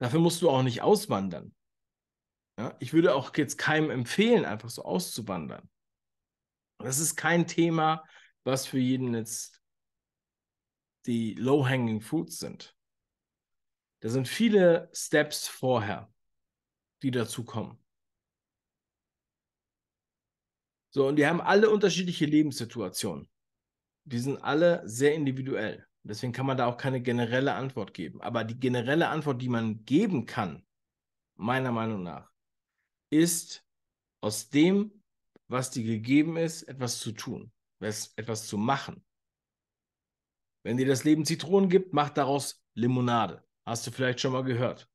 Dafür 0.00 0.20
musst 0.20 0.42
du 0.42 0.50
auch 0.50 0.62
nicht 0.62 0.82
auswandern. 0.82 1.54
Ja, 2.58 2.76
ich 2.80 2.92
würde 2.92 3.14
auch 3.14 3.34
jetzt 3.36 3.56
keinem 3.56 3.90
empfehlen, 3.90 4.44
einfach 4.44 4.68
so 4.68 4.84
auszuwandern. 4.84 5.68
Das 6.78 6.98
ist 6.98 7.16
kein 7.16 7.46
Thema, 7.46 8.04
was 8.44 8.66
für 8.66 8.78
jeden 8.78 9.14
jetzt 9.14 9.61
die 11.06 11.34
low-hanging 11.34 12.00
fruits 12.00 12.38
sind. 12.38 12.76
Da 14.00 14.08
sind 14.08 14.26
viele 14.26 14.90
Steps 14.92 15.48
vorher, 15.48 16.12
die 17.02 17.10
dazu 17.10 17.44
kommen. 17.44 17.78
So, 20.90 21.06
und 21.06 21.16
die 21.16 21.26
haben 21.26 21.40
alle 21.40 21.70
unterschiedliche 21.70 22.26
Lebenssituationen. 22.26 23.28
Die 24.04 24.18
sind 24.18 24.38
alle 24.38 24.82
sehr 24.84 25.14
individuell. 25.14 25.86
Deswegen 26.02 26.32
kann 26.32 26.46
man 26.46 26.56
da 26.56 26.66
auch 26.66 26.76
keine 26.76 27.00
generelle 27.00 27.54
Antwort 27.54 27.94
geben. 27.94 28.20
Aber 28.20 28.44
die 28.44 28.58
generelle 28.58 29.08
Antwort, 29.08 29.40
die 29.40 29.48
man 29.48 29.84
geben 29.84 30.26
kann, 30.26 30.66
meiner 31.36 31.72
Meinung 31.72 32.02
nach, 32.02 32.30
ist 33.10 33.64
aus 34.20 34.50
dem, 34.50 35.02
was 35.46 35.70
dir 35.70 35.84
gegeben 35.84 36.36
ist, 36.36 36.64
etwas 36.64 36.98
zu 36.98 37.12
tun, 37.12 37.52
etwas 37.80 38.46
zu 38.46 38.58
machen. 38.58 39.04
Wenn 40.62 40.76
dir 40.76 40.86
das 40.86 41.04
Leben 41.04 41.24
Zitronen 41.24 41.68
gibt, 41.68 41.92
mach 41.92 42.10
daraus 42.10 42.64
Limonade. 42.74 43.42
Hast 43.64 43.86
du 43.86 43.90
vielleicht 43.90 44.20
schon 44.20 44.32
mal 44.32 44.44
gehört. 44.44 44.88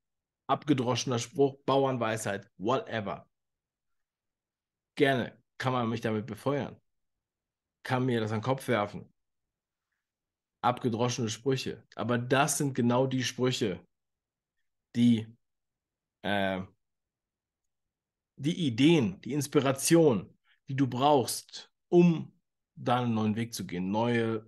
Abgedroschener 0.47 1.19
Spruch, 1.19 1.57
Bauernweisheit, 1.65 2.49
whatever. 2.57 3.29
Gerne 4.95 5.37
kann 5.57 5.73
man 5.73 5.89
mich 5.89 6.01
damit 6.01 6.25
befeuern. 6.25 6.79
Kann 7.83 8.05
mir 8.05 8.19
das 8.19 8.31
an 8.31 8.39
den 8.39 8.43
Kopf 8.43 8.67
werfen 8.67 9.11
abgedroschene 10.61 11.29
Sprüche. 11.29 11.83
Aber 11.95 12.17
das 12.17 12.57
sind 12.57 12.75
genau 12.75 13.07
die 13.07 13.23
Sprüche, 13.23 13.79
die 14.95 15.27
äh, 16.23 16.61
die 18.39 18.67
Ideen, 18.67 19.19
die 19.21 19.33
Inspiration, 19.33 20.31
die 20.69 20.75
du 20.75 20.85
brauchst, 20.87 21.71
um 21.89 22.31
da 22.75 23.01
einen 23.01 23.15
neuen 23.15 23.35
Weg 23.35 23.53
zu 23.53 23.65
gehen, 23.65 23.89
neue 23.89 24.45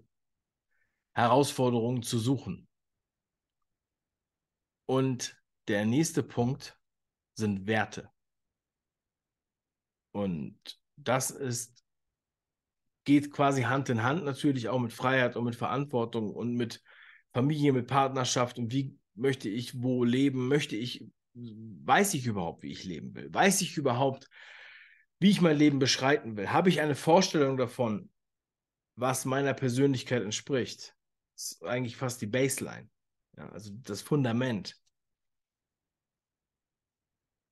Herausforderungen 1.13 2.03
zu 2.03 2.19
suchen. 2.19 2.67
Und 4.85 5.37
der 5.67 5.85
nächste 5.85 6.23
Punkt 6.23 6.79
sind 7.35 7.67
Werte. 7.67 8.11
Und 10.11 10.57
das 10.95 11.31
ist 11.31 11.83
geht 13.09 13.31
quasi 13.31 13.63
Hand 13.63 13.89
in 13.89 14.03
Hand 14.03 14.23
natürlich 14.23 14.69
auch 14.69 14.77
mit 14.77 14.93
Freiheit 14.93 15.35
und 15.35 15.43
mit 15.43 15.55
Verantwortung 15.55 16.31
und 16.31 16.53
mit 16.53 16.83
Familie, 17.33 17.73
mit 17.73 17.87
Partnerschaft 17.87 18.59
und 18.59 18.71
wie 18.71 18.99
möchte 19.15 19.49
ich 19.49 19.81
wo 19.81 20.03
leben, 20.03 20.47
möchte 20.47 20.75
ich, 20.75 21.07
weiß 21.33 22.13
ich 22.13 22.27
überhaupt, 22.27 22.61
wie 22.61 22.71
ich 22.71 22.83
leben 22.83 23.15
will, 23.15 23.33
weiß 23.33 23.61
ich 23.61 23.77
überhaupt, 23.77 24.29
wie 25.19 25.31
ich 25.31 25.41
mein 25.41 25.57
Leben 25.57 25.79
beschreiten 25.79 26.37
will, 26.37 26.51
habe 26.51 26.69
ich 26.69 26.81
eine 26.81 26.93
Vorstellung 26.93 27.57
davon, 27.57 28.11
was 28.95 29.25
meiner 29.25 29.55
Persönlichkeit 29.55 30.21
entspricht. 30.21 30.95
Ist 31.39 31.63
eigentlich 31.63 31.95
fast 31.95 32.19
die 32.21 32.27
Baseline, 32.27 32.89
ja, 33.37 33.47
also 33.49 33.71
das 33.73 34.01
Fundament. 34.01 34.77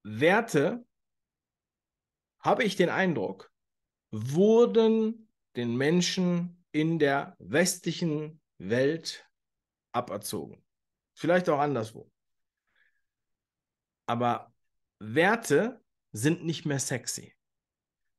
Werte, 0.03 0.85
habe 2.39 2.65
ich 2.65 2.75
den 2.75 2.89
Eindruck, 2.89 3.49
wurden 4.11 5.29
den 5.55 5.77
Menschen 5.77 6.65
in 6.73 6.99
der 6.99 7.37
westlichen 7.39 8.41
Welt 8.57 9.25
aberzogen. 9.93 10.61
Vielleicht 11.13 11.47
auch 11.47 11.59
anderswo. 11.59 12.11
Aber 14.05 14.53
Werte 14.99 15.81
sind 16.11 16.43
nicht 16.43 16.65
mehr 16.65 16.79
sexy. 16.79 17.33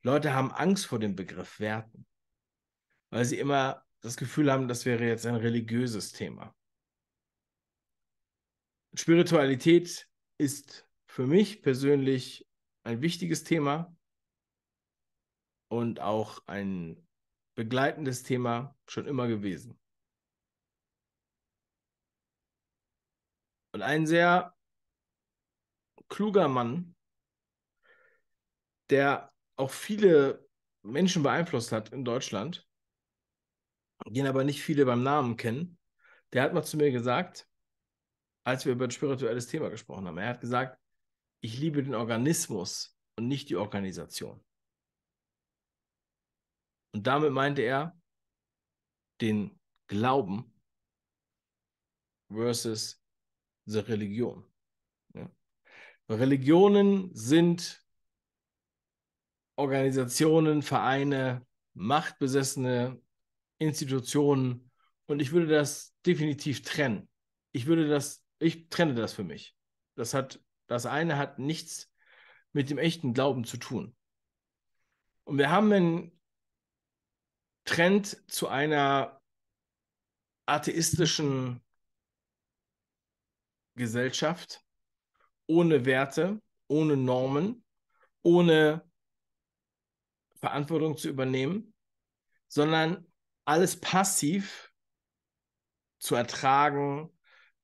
Leute 0.03 0.33
haben 0.33 0.51
Angst 0.51 0.87
vor 0.87 0.99
dem 0.99 1.15
Begriff 1.15 1.61
Werten, 1.61 2.07
weil 3.11 3.27
sie 3.27 3.39
immer 3.39 3.87
das 4.01 4.17
Gefühl 4.17 4.53
haben, 4.53 4.69
das 4.69 4.85
wäre 4.85 5.05
jetzt 5.05 5.27
ein 5.27 5.35
religiöses 5.35 6.13
Thema. 6.13 6.55
Spiritualität 8.95 10.09
ist 10.39 10.89
für 11.07 11.27
mich 11.27 11.63
persönlich 11.63 12.47
ein 12.85 13.03
wichtiges 13.03 13.45
Thema 13.45 13.95
und 15.69 16.01
auch 16.01 16.43
ein 16.47 17.07
begleitendes 17.55 18.23
Thema 18.23 18.77
schon 18.87 19.07
immer 19.07 19.27
gewesen. 19.27 19.79
Und 23.73 23.83
ein 23.83 24.07
sehr 24.07 24.57
kluger 26.09 26.49
Mann, 26.49 26.95
der 28.91 29.33
auch 29.57 29.71
viele 29.71 30.49
Menschen 30.83 31.23
beeinflusst 31.23 31.73
hat 31.73 31.93
in 31.93 32.05
Deutschland, 32.05 32.68
den 34.15 34.27
aber 34.27 34.45
nicht 34.45 34.63
viele 34.63 34.87
beim 34.87 35.03
Namen 35.03 35.37
kennen, 35.37 35.79
der 36.33 36.43
hat 36.43 36.55
mal 36.55 36.63
zu 36.63 36.77
mir 36.77 36.91
gesagt, 36.91 37.49
als 38.45 38.65
wir 38.65 38.73
über 38.73 38.85
ein 38.85 38.91
spirituelles 38.91 39.47
Thema 39.47 39.69
gesprochen 39.69 40.07
haben, 40.07 40.19
er 40.19 40.29
hat 40.29 40.41
gesagt, 40.41 40.79
ich 41.41 41.59
liebe 41.59 41.83
den 41.83 41.95
Organismus 41.95 42.99
und 43.17 43.29
nicht 43.29 43.49
die 43.49 43.57
Organisation. 43.57 44.43
Und 46.95 47.07
damit 47.07 47.33
meinte 47.33 47.63
er 47.63 48.01
den 49.21 49.59
Glauben 49.87 50.53
versus 52.31 53.03
die 53.67 53.79
Religion. 53.79 54.45
Ja. 55.15 55.31
Religionen 56.09 57.15
sind 57.15 57.85
Organisationen, 59.57 60.63
Vereine, 60.63 61.47
machtbesessene 61.75 63.01
Institutionen 63.59 64.71
und 65.07 65.21
ich 65.21 65.33
würde 65.33 65.47
das 65.49 65.95
definitiv 66.07 66.63
trennen. 66.63 67.09
Ich 67.53 67.67
würde 67.67 67.89
das, 67.89 68.25
ich 68.39 68.69
trenne 68.69 68.95
das 68.95 69.13
für 69.13 69.25
mich. 69.25 69.57
Das 69.95 70.15
hat, 70.15 70.41
das 70.67 70.87
eine 70.87 71.17
hat 71.17 71.39
nichts 71.39 71.91
mit 72.53 72.71
dem 72.71 72.79
echten 72.79 73.15
Glauben 73.15 73.45
zu 73.45 73.57
tun. 73.57 73.97
Und 75.25 75.39
wir 75.39 75.51
haben 75.51 75.73
einen 75.73 76.21
Trend 77.65 78.23
zu 78.31 78.49
einer 78.49 79.21
atheistischen 80.47 81.63
Gesellschaft 83.75 84.65
ohne 85.47 85.85
Werte, 85.85 86.41
ohne 86.67 86.97
Normen, 86.97 87.65
ohne 88.23 88.89
Verantwortung 90.37 90.97
zu 90.97 91.09
übernehmen, 91.09 91.75
sondern 92.49 93.07
alles 93.49 93.81
passiv 93.81 94.71
zu 95.99 96.15
ertragen 96.15 97.11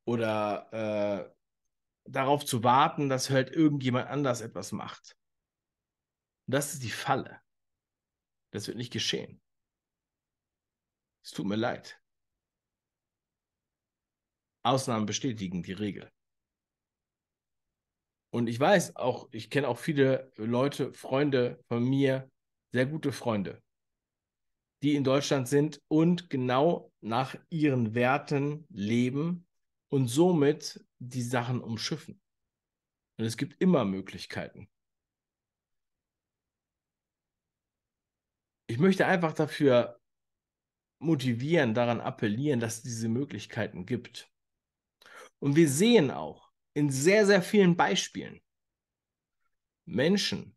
oder 0.05 0.73
äh, 0.73 2.11
darauf 2.11 2.47
zu 2.47 2.65
warten, 2.65 3.11
dass 3.11 3.29
halt 3.29 3.51
irgendjemand 3.51 4.09
anders 4.09 4.41
etwas 4.41 4.73
macht. 4.73 5.15
Und 6.47 6.55
das 6.55 6.73
ist 6.73 6.83
die 6.83 6.91
Falle. 6.91 7.39
Das 8.51 8.67
wird 8.67 8.79
nicht 8.79 8.95
geschehen. 8.95 9.43
Es 11.23 11.33
tut 11.33 11.47
mir 11.47 11.57
leid. 11.57 12.01
Ausnahmen 14.63 15.05
bestätigen 15.05 15.63
die 15.63 15.73
Regel. 15.73 16.11
Und 18.31 18.47
ich 18.47 18.59
weiß 18.59 18.97
auch, 18.97 19.29
ich 19.33 19.51
kenne 19.51 19.69
auch 19.69 19.79
viele 19.79 20.33
Leute, 20.37 20.95
Freunde 20.95 21.63
von 21.69 21.85
mir, 21.85 22.31
sehr 22.73 22.87
gute 22.87 23.13
Freunde, 23.13 23.63
die 24.85 24.97
in 24.97 25.05
Deutschland 25.05 25.49
sind 25.49 25.81
und 25.89 26.29
genau 26.29 26.93
nach 27.01 27.35
ihren 27.49 27.95
Werten 27.95 28.67
leben 28.69 29.47
und 29.89 30.09
somit 30.09 30.85
die 30.99 31.23
Sachen 31.23 31.63
umschiffen. 31.63 32.21
Und 33.17 33.25
es 33.25 33.39
gibt 33.39 33.59
immer 33.63 33.87
Möglichkeiten. 33.87 34.69
Ich 38.67 38.79
möchte 38.79 39.07
einfach 39.07 39.33
dafür 39.33 39.99
motivieren, 40.99 41.73
daran 41.73 42.03
appellieren, 42.03 42.61
dass 42.61 42.77
es 42.77 42.83
diese 42.83 43.09
Möglichkeiten 43.09 43.87
gibt. 43.87 44.31
Und 45.39 45.57
wir 45.57 45.71
sehen 45.71 46.11
auch 46.11 46.53
in 46.75 46.91
sehr, 46.91 47.25
sehr 47.25 47.41
vielen 47.41 47.75
Beispielen 47.75 48.43
Menschen, 49.87 50.55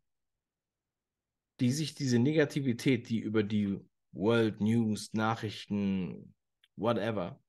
die 1.62 1.72
sich 1.72 1.96
diese 1.96 2.20
Negativität, 2.20 3.08
die 3.08 3.20
über 3.20 3.44
die 3.44 3.80
World 4.18 4.60
News, 4.62 5.14
Nachrichten, 5.14 6.34
whatever, 6.76 7.40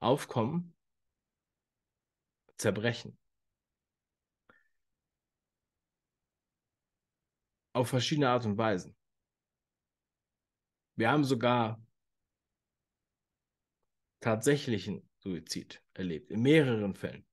aufkommen, 0.00 0.74
zerbrechen. 2.56 3.18
Auf 7.74 7.90
verschiedene 7.90 8.30
Art 8.30 8.46
und 8.46 8.56
Weisen. 8.56 8.96
Wir 10.96 11.10
haben 11.10 11.24
sogar 11.24 11.80
tatsächlichen 14.20 15.08
Suizid 15.18 15.82
erlebt, 15.94 16.30
in 16.30 16.42
mehreren 16.42 16.94
Fällen. 16.94 17.24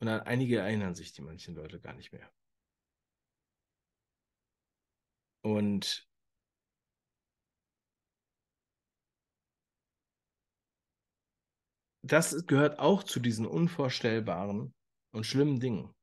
Und 0.00 0.08
an 0.08 0.20
einige 0.22 0.58
erinnern 0.58 0.94
sich 0.94 1.12
die 1.12 1.22
manchen 1.22 1.54
Leute 1.54 1.80
gar 1.80 1.92
nicht 1.92 2.12
mehr. 2.12 2.32
Und 5.42 6.08
das 12.04 12.46
gehört 12.46 12.78
auch 12.80 13.02
zu 13.02 13.18
diesen 13.18 13.46
unvorstellbaren 13.46 14.74
und 15.12 15.24
schlimmen 15.24 15.58
Dingen, 15.58 15.94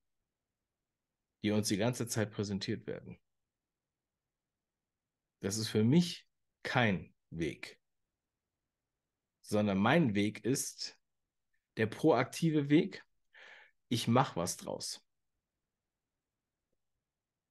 die 1.44 1.52
uns 1.52 1.68
die 1.68 1.78
ganze 1.78 2.08
Zeit 2.08 2.32
präsentiert 2.32 2.88
werden. 2.88 3.20
Das 5.42 5.58
ist 5.58 5.68
für 5.68 5.84
mich 5.84 6.28
kein 6.64 7.14
Weg, 7.30 7.80
sondern 9.42 9.78
mein 9.78 10.16
Weg 10.16 10.44
ist 10.44 11.00
der 11.78 11.86
proaktive 11.86 12.70
Weg. 12.70 13.06
Ich 13.88 14.08
mache 14.08 14.38
was 14.38 14.58
draus. 14.58 15.06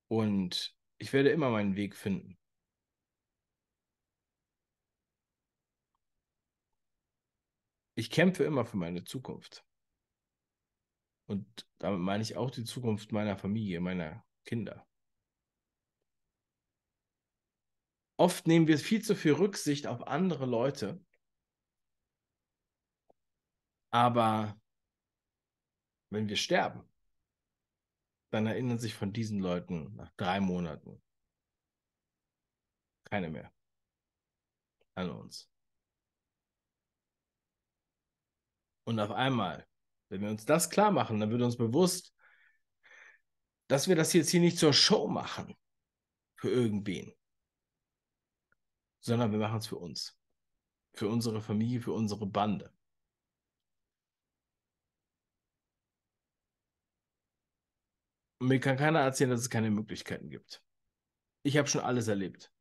Und 0.09 0.75
ich 0.99 1.13
werde 1.13 1.31
immer 1.31 1.51
meinen 1.51 1.77
Weg 1.77 1.95
finden. 1.95 2.40
Ich 8.01 8.09
kämpfe 8.09 8.45
immer 8.45 8.65
für 8.65 8.79
meine 8.79 9.05
Zukunft. 9.05 9.63
Und 11.27 11.69
damit 11.77 12.01
meine 12.01 12.23
ich 12.23 12.35
auch 12.35 12.51
die 12.51 12.65
Zukunft 12.65 13.13
meiner 13.13 13.37
Familie, 13.37 13.79
meiner 13.81 14.25
Kinder. 14.47 14.87
Oft 18.17 18.47
nehmen 18.47 18.69
wir 18.69 18.79
viel 18.79 19.03
zu 19.03 19.15
viel 19.15 19.35
Rücksicht 19.35 19.87
auf 19.87 20.07
andere 20.07 20.47
Leute, 20.47 21.05
aber 23.91 24.59
wenn 26.09 26.27
wir 26.27 26.37
sterben, 26.37 26.89
dann 28.31 28.47
erinnern 28.47 28.79
sich 28.79 28.95
von 28.95 29.13
diesen 29.13 29.41
Leuten 29.41 29.95
nach 29.97 30.11
drei 30.17 30.41
Monaten 30.41 31.03
keine 33.05 33.29
mehr 33.29 33.53
an 34.95 35.11
uns. 35.11 35.51
Und 38.91 38.99
auf 38.99 39.13
einmal, 39.13 39.69
wenn 40.09 40.21
wir 40.21 40.31
uns 40.31 40.45
das 40.47 40.69
klar 40.69 40.91
machen, 40.91 41.21
dann 41.21 41.31
wird 41.31 41.43
uns 41.43 41.57
bewusst, 41.57 42.13
dass 43.69 43.87
wir 43.87 43.95
das 43.95 44.13
jetzt 44.15 44.31
hier 44.31 44.41
nicht 44.41 44.59
zur 44.59 44.73
Show 44.73 45.07
machen 45.07 45.57
für 46.35 46.51
irgendwen, 46.51 47.15
sondern 48.99 49.31
wir 49.31 49.39
machen 49.39 49.59
es 49.59 49.69
für 49.69 49.77
uns, 49.77 50.19
für 50.93 51.09
unsere 51.09 51.41
Familie, 51.41 51.81
für 51.81 51.93
unsere 51.93 52.27
Bande. 52.27 52.77
Und 58.41 58.49
mir 58.49 58.59
kann 58.59 58.77
keiner 58.77 59.03
erzählen, 59.03 59.31
dass 59.31 59.43
es 59.43 59.51
keine 59.51 59.71
Möglichkeiten 59.71 60.31
gibt. 60.31 60.65
Ich 61.45 61.57
habe 61.57 61.69
schon 61.69 61.83
alles 61.83 62.09
erlebt. 62.09 62.53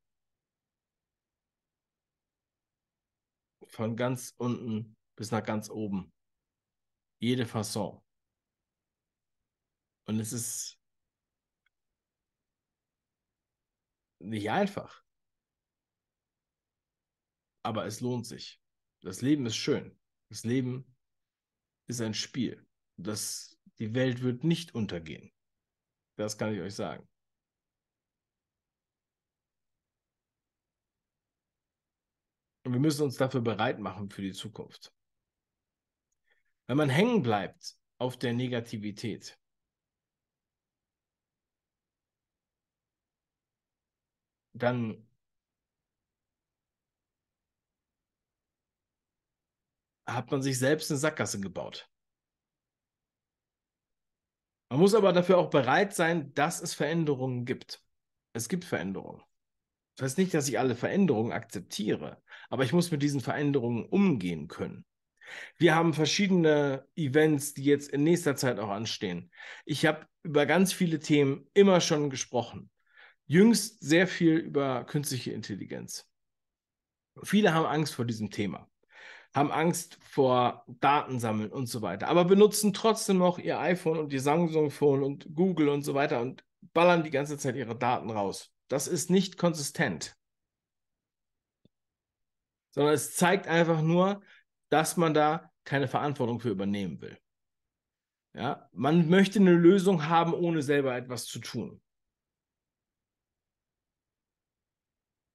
Von 3.66 3.96
ganz 3.96 4.36
unten 4.38 4.96
bis 5.20 5.32
nach 5.32 5.44
ganz 5.44 5.70
oben. 5.70 6.14
Jede 7.20 7.46
Fasson. 7.46 8.02
Und 10.06 10.20
es 10.20 10.34
ist 10.34 10.80
nicht 14.20 14.50
einfach. 14.50 15.04
Aber 17.64 17.86
es 17.86 18.02
lohnt 18.02 18.26
sich. 18.26 18.62
Das 19.02 19.22
Leben 19.22 19.46
ist 19.46 19.56
schön. 19.56 19.98
Das 20.30 20.44
Leben 20.44 20.96
ist 21.88 22.02
ein 22.02 22.14
Spiel. 22.14 22.66
Das, 22.98 23.60
die 23.80 23.94
Welt 23.94 24.22
wird 24.22 24.44
nicht 24.44 24.74
untergehen. 24.74 25.32
Das 26.16 26.38
kann 26.38 26.54
ich 26.54 26.62
euch 26.62 26.76
sagen. 26.76 27.08
Und 32.66 32.74
wir 32.74 32.80
müssen 32.80 33.04
uns 33.04 33.16
dafür 33.16 33.42
bereit 33.42 33.80
machen 33.80 34.10
für 34.10 34.22
die 34.22 34.34
Zukunft. 34.34 34.94
Wenn 36.70 36.78
man 36.78 36.90
hängen 36.90 37.24
bleibt 37.24 37.76
auf 37.98 38.16
der 38.16 38.32
Negativität, 38.34 39.40
dann 44.54 45.04
hat 50.06 50.30
man 50.30 50.44
sich 50.44 50.60
selbst 50.60 50.92
eine 50.92 51.00
Sackgasse 51.00 51.40
gebaut. 51.40 51.90
Man 54.70 54.80
muss 54.80 54.94
aber 54.94 55.12
dafür 55.12 55.40
auch 55.40 55.50
bereit 55.50 55.96
sein, 55.96 56.36
dass 56.36 56.62
es 56.62 56.76
Veränderungen 56.76 57.46
gibt. 57.46 57.84
Es 58.34 58.48
gibt 58.48 58.64
Veränderungen. 58.64 59.24
Das 59.96 60.12
heißt 60.12 60.18
nicht, 60.20 60.36
dass 60.36 60.48
ich 60.48 60.60
alle 60.60 60.76
Veränderungen 60.76 61.32
akzeptiere, 61.32 62.22
aber 62.48 62.64
ich 62.64 62.74
muss 62.74 62.92
mit 62.92 63.02
diesen 63.02 63.22
Veränderungen 63.22 63.86
umgehen 63.86 64.48
können. 64.48 64.86
Wir 65.58 65.76
haben 65.76 65.94
verschiedene 65.94 66.88
Events, 66.96 67.54
die 67.54 67.64
jetzt 67.64 67.90
in 67.90 68.04
nächster 68.04 68.36
Zeit 68.36 68.60
auch 68.60 68.70
anstehen. 68.70 69.32
Ich 69.66 69.86
habe 69.86 70.06
über 70.24 70.46
ganz 70.46 70.74
viele 70.74 71.00
Themen 71.00 71.48
immer 71.54 71.82
schon 71.82 72.10
gesprochen. 72.10 72.70
Jüngst 73.26 73.80
sehr 73.82 74.08
viel 74.08 74.38
über 74.38 74.84
künstliche 74.86 75.32
Intelligenz. 75.32 76.08
Viele 77.24 77.54
haben 77.54 77.66
Angst 77.66 77.94
vor 77.94 78.06
diesem 78.06 78.32
Thema. 78.32 78.70
haben 79.34 79.52
Angst 79.52 79.98
vor 80.02 80.64
Datensammeln 80.68 81.52
und 81.52 81.68
so 81.68 81.82
weiter, 81.82 82.08
aber 82.08 82.26
benutzen 82.26 82.74
trotzdem 82.74 83.18
noch 83.18 83.38
ihr 83.38 83.60
iPhone 83.60 84.00
und 84.00 84.12
ihr 84.12 84.22
Samsung-Phone 84.22 85.04
und 85.04 85.36
Google 85.36 85.70
und 85.70 85.84
so 85.84 85.94
weiter 85.94 86.22
und 86.22 86.44
ballern 86.74 87.04
die 87.04 87.12
ganze 87.12 87.38
Zeit 87.38 87.56
ihre 87.56 87.78
Daten 87.78 88.10
raus. 88.10 88.52
Das 88.68 88.88
ist 88.88 89.10
nicht 89.10 89.38
konsistent. 89.38 90.16
Sondern 92.72 92.94
es 92.94 93.16
zeigt 93.16 93.48
einfach 93.48 93.82
nur, 93.82 94.22
dass 94.70 94.98
man 94.98 95.14
da 95.14 95.52
keine 95.64 95.88
Verantwortung 95.88 96.40
für 96.40 96.50
übernehmen 96.50 97.02
will. 97.02 97.18
Ja, 98.34 98.70
man 98.74 99.10
möchte 99.10 99.40
eine 99.40 99.54
Lösung 99.54 100.08
haben, 100.08 100.34
ohne 100.34 100.62
selber 100.62 100.96
etwas 100.96 101.26
zu 101.26 101.40
tun. 101.40 101.82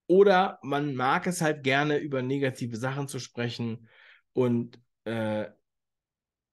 Oder 0.07 0.59
man 0.63 0.95
mag 0.95 1.27
es 1.27 1.41
halt 1.41 1.65
gerne, 1.65 1.99
über 1.99 2.23
negative 2.23 2.77
Sachen 2.77 3.09
zu 3.09 3.19
sprechen 3.19 3.89
und 4.33 4.81
äh, 5.05 5.51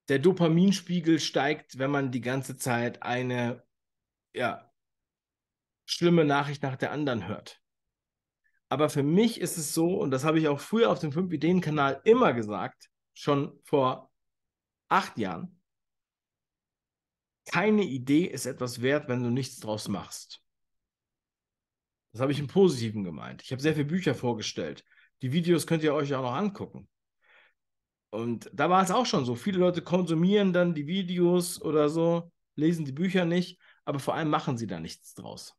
der 0.08 0.18
Dopaminspiegel 0.18 1.20
steigt, 1.20 1.78
wenn 1.78 1.90
man 1.90 2.10
die 2.10 2.20
ganze 2.20 2.56
Zeit 2.56 3.02
eine 3.02 3.62
ja, 4.34 4.70
schlimme 5.86 6.24
Nachricht 6.24 6.62
nach 6.62 6.76
der 6.76 6.92
anderen 6.92 7.28
hört. 7.28 7.61
Aber 8.72 8.88
für 8.88 9.02
mich 9.02 9.38
ist 9.38 9.58
es 9.58 9.74
so, 9.74 10.00
und 10.00 10.10
das 10.12 10.24
habe 10.24 10.38
ich 10.38 10.48
auch 10.48 10.58
früher 10.58 10.90
auf 10.90 10.98
dem 10.98 11.12
5-Ideen-Kanal 11.12 12.00
immer 12.04 12.32
gesagt, 12.32 12.88
schon 13.12 13.60
vor 13.64 14.10
acht 14.88 15.18
Jahren, 15.18 15.60
keine 17.44 17.82
Idee 17.82 18.24
ist 18.24 18.46
etwas 18.46 18.80
wert, 18.80 19.08
wenn 19.08 19.22
du 19.22 19.28
nichts 19.28 19.60
draus 19.60 19.88
machst. 19.88 20.42
Das 22.12 22.22
habe 22.22 22.32
ich 22.32 22.38
im 22.38 22.46
Positiven 22.46 23.04
gemeint. 23.04 23.42
Ich 23.42 23.52
habe 23.52 23.60
sehr 23.60 23.74
viele 23.74 23.84
Bücher 23.84 24.14
vorgestellt. 24.14 24.86
Die 25.20 25.32
Videos 25.32 25.66
könnt 25.66 25.82
ihr 25.82 25.92
euch 25.92 26.14
auch 26.14 26.22
noch 26.22 26.32
angucken. 26.32 26.88
Und 28.08 28.50
da 28.54 28.70
war 28.70 28.82
es 28.82 28.90
auch 28.90 29.04
schon 29.04 29.26
so. 29.26 29.34
Viele 29.34 29.58
Leute 29.58 29.82
konsumieren 29.82 30.54
dann 30.54 30.72
die 30.72 30.86
Videos 30.86 31.60
oder 31.60 31.90
so, 31.90 32.32
lesen 32.54 32.86
die 32.86 32.92
Bücher 32.92 33.26
nicht, 33.26 33.60
aber 33.84 33.98
vor 33.98 34.14
allem 34.14 34.30
machen 34.30 34.56
sie 34.56 34.66
da 34.66 34.80
nichts 34.80 35.12
draus. 35.12 35.58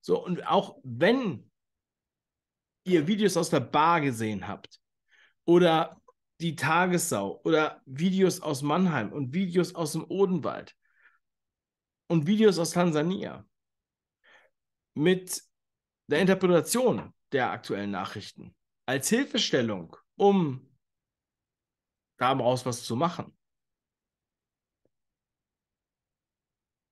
So, 0.00 0.24
und 0.24 0.46
auch 0.46 0.78
wenn 0.82 1.51
ihr 2.84 3.06
Videos 3.06 3.36
aus 3.36 3.50
der 3.50 3.60
Bar 3.60 4.00
gesehen 4.00 4.46
habt 4.48 4.80
oder 5.44 6.00
die 6.40 6.56
Tagessau 6.56 7.40
oder 7.44 7.80
Videos 7.86 8.40
aus 8.40 8.62
Mannheim 8.62 9.12
und 9.12 9.32
Videos 9.32 9.74
aus 9.74 9.92
dem 9.92 10.04
Odenwald 10.04 10.76
und 12.08 12.26
Videos 12.26 12.58
aus 12.58 12.72
Tansania 12.72 13.46
mit 14.94 15.42
der 16.08 16.20
Interpretation 16.20 17.12
der 17.30 17.50
aktuellen 17.50 17.90
Nachrichten 17.90 18.54
als 18.86 19.08
Hilfestellung, 19.08 19.96
um 20.16 20.68
daraus 22.18 22.66
was 22.66 22.84
zu 22.84 22.96
machen, 22.96 23.36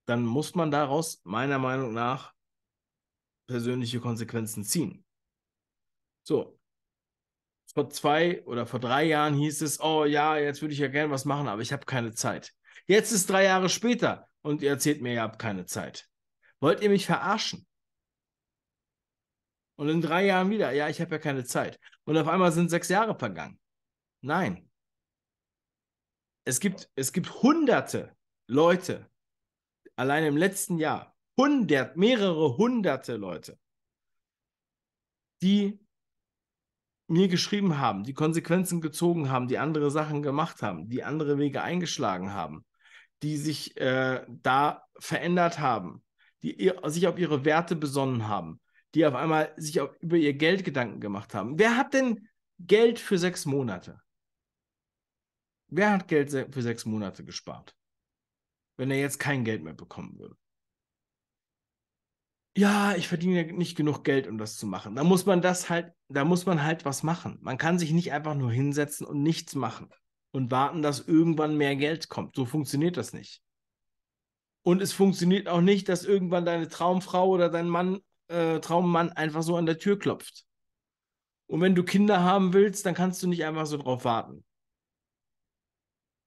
dann 0.06 0.24
muss 0.24 0.54
man 0.54 0.70
daraus 0.70 1.20
meiner 1.24 1.58
Meinung 1.58 1.92
nach 1.92 2.34
persönliche 3.46 4.00
Konsequenzen 4.00 4.64
ziehen. 4.64 5.04
So. 6.22 6.58
Vor 7.72 7.88
zwei 7.90 8.44
oder 8.46 8.66
vor 8.66 8.80
drei 8.80 9.04
Jahren 9.04 9.34
hieß 9.34 9.62
es, 9.62 9.80
oh 9.80 10.04
ja, 10.04 10.36
jetzt 10.36 10.60
würde 10.60 10.74
ich 10.74 10.80
ja 10.80 10.88
gerne 10.88 11.12
was 11.12 11.24
machen, 11.24 11.46
aber 11.46 11.62
ich 11.62 11.72
habe 11.72 11.86
keine 11.86 12.12
Zeit. 12.12 12.52
Jetzt 12.86 13.12
ist 13.12 13.30
drei 13.30 13.44
Jahre 13.44 13.68
später 13.68 14.28
und 14.42 14.62
ihr 14.62 14.70
erzählt 14.70 15.02
mir, 15.02 15.14
ihr 15.14 15.22
habt 15.22 15.38
keine 15.38 15.66
Zeit. 15.66 16.08
Wollt 16.58 16.82
ihr 16.82 16.90
mich 16.90 17.06
verarschen? 17.06 17.66
Und 19.76 19.88
in 19.88 20.00
drei 20.02 20.26
Jahren 20.26 20.50
wieder, 20.50 20.72
ja, 20.72 20.88
ich 20.88 21.00
habe 21.00 21.12
ja 21.12 21.18
keine 21.18 21.44
Zeit. 21.44 21.78
Und 22.04 22.16
auf 22.18 22.28
einmal 22.28 22.52
sind 22.52 22.68
sechs 22.68 22.88
Jahre 22.88 23.18
vergangen. 23.18 23.58
Nein. 24.20 24.68
Es 26.44 26.60
gibt, 26.60 26.90
es 26.96 27.12
gibt 27.12 27.42
hunderte 27.42 28.14
Leute, 28.46 29.08
allein 29.96 30.24
im 30.24 30.36
letzten 30.36 30.78
Jahr, 30.78 31.16
hundert, 31.38 31.96
mehrere 31.96 32.56
hunderte 32.56 33.16
Leute, 33.16 33.58
die 35.42 35.78
mir 37.10 37.26
geschrieben 37.28 37.78
haben, 37.78 38.04
die 38.04 38.14
Konsequenzen 38.14 38.80
gezogen 38.80 39.30
haben, 39.30 39.48
die 39.48 39.58
andere 39.58 39.90
Sachen 39.90 40.22
gemacht 40.22 40.62
haben, 40.62 40.88
die 40.88 41.02
andere 41.02 41.38
Wege 41.38 41.60
eingeschlagen 41.60 42.32
haben, 42.32 42.64
die 43.22 43.36
sich 43.36 43.76
äh, 43.78 44.24
da 44.28 44.84
verändert 44.98 45.58
haben, 45.58 46.04
die 46.42 46.54
ihr, 46.54 46.80
sich 46.86 47.08
auf 47.08 47.18
ihre 47.18 47.44
Werte 47.44 47.74
besonnen 47.74 48.28
haben, 48.28 48.60
die 48.94 49.04
auf 49.04 49.16
einmal 49.16 49.52
sich 49.56 49.80
auf, 49.80 49.90
über 50.00 50.16
ihr 50.16 50.34
Geld 50.34 50.64
Gedanken 50.64 51.00
gemacht 51.00 51.34
haben. 51.34 51.58
Wer 51.58 51.76
hat 51.76 51.94
denn 51.94 52.28
Geld 52.60 53.00
für 53.00 53.18
sechs 53.18 53.44
Monate? 53.44 54.00
Wer 55.66 55.92
hat 55.92 56.06
Geld 56.06 56.30
für 56.30 56.62
sechs 56.62 56.84
Monate 56.84 57.24
gespart? 57.24 57.74
Wenn 58.76 58.90
er 58.92 59.00
jetzt 59.00 59.18
kein 59.18 59.44
Geld 59.44 59.64
mehr 59.64 59.74
bekommen 59.74 60.16
würde. 60.16 60.36
Ja, 62.56 62.94
ich 62.96 63.06
verdiene 63.08 63.44
nicht 63.52 63.76
genug 63.76 64.02
Geld, 64.04 64.26
um 64.26 64.36
das 64.36 64.56
zu 64.56 64.66
machen. 64.66 64.96
Da 64.96 65.04
muss 65.04 65.24
man 65.24 65.40
das 65.40 65.70
halt, 65.70 65.92
da 66.08 66.24
muss 66.24 66.46
man 66.46 66.62
halt 66.62 66.84
was 66.84 67.02
machen. 67.02 67.38
Man 67.42 67.58
kann 67.58 67.78
sich 67.78 67.92
nicht 67.92 68.12
einfach 68.12 68.34
nur 68.34 68.50
hinsetzen 68.50 69.06
und 69.06 69.22
nichts 69.22 69.54
machen 69.54 69.88
und 70.32 70.50
warten, 70.50 70.82
dass 70.82 71.00
irgendwann 71.06 71.56
mehr 71.56 71.76
Geld 71.76 72.08
kommt. 72.08 72.34
So 72.34 72.44
funktioniert 72.44 72.96
das 72.96 73.12
nicht. 73.12 73.40
Und 74.62 74.82
es 74.82 74.92
funktioniert 74.92 75.48
auch 75.48 75.60
nicht, 75.60 75.88
dass 75.88 76.04
irgendwann 76.04 76.44
deine 76.44 76.68
Traumfrau 76.68 77.28
oder 77.28 77.48
dein 77.48 77.68
Mann 77.68 78.00
äh, 78.28 78.60
Traummann 78.60 79.10
einfach 79.12 79.42
so 79.42 79.56
an 79.56 79.66
der 79.66 79.78
Tür 79.78 79.98
klopft. 79.98 80.44
Und 81.46 81.60
wenn 81.60 81.74
du 81.74 81.82
Kinder 81.84 82.22
haben 82.22 82.52
willst, 82.52 82.84
dann 82.84 82.94
kannst 82.94 83.22
du 83.22 83.28
nicht 83.28 83.44
einfach 83.44 83.66
so 83.66 83.76
drauf 83.76 84.04
warten. 84.04 84.44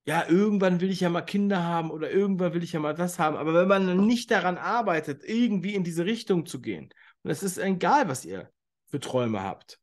Ja, 0.06 0.28
irgendwann 0.28 0.82
will 0.82 0.92
ich 0.92 1.00
ja 1.00 1.10
mal 1.10 1.22
Kinder 1.22 1.64
haben 1.64 1.90
oder 1.90 2.12
irgendwann 2.12 2.54
will 2.54 2.64
ich 2.64 2.74
ja 2.74 2.80
mal 2.80 2.94
das 2.94 3.20
haben. 3.20 3.38
Aber 3.38 3.54
wenn 3.54 3.68
man 3.68 4.06
nicht 4.06 4.32
daran 4.32 4.58
arbeitet, 4.58 5.24
irgendwie 5.24 5.76
in 5.76 5.84
diese 5.84 6.06
Richtung 6.06 6.46
zu 6.46 6.62
gehen, 6.62 6.94
und 7.24 7.32
es 7.32 7.42
ist 7.42 7.58
egal, 7.58 8.10
was 8.10 8.26
ihr 8.26 8.52
für 8.88 9.00
Träume 9.00 9.42
habt, 9.42 9.80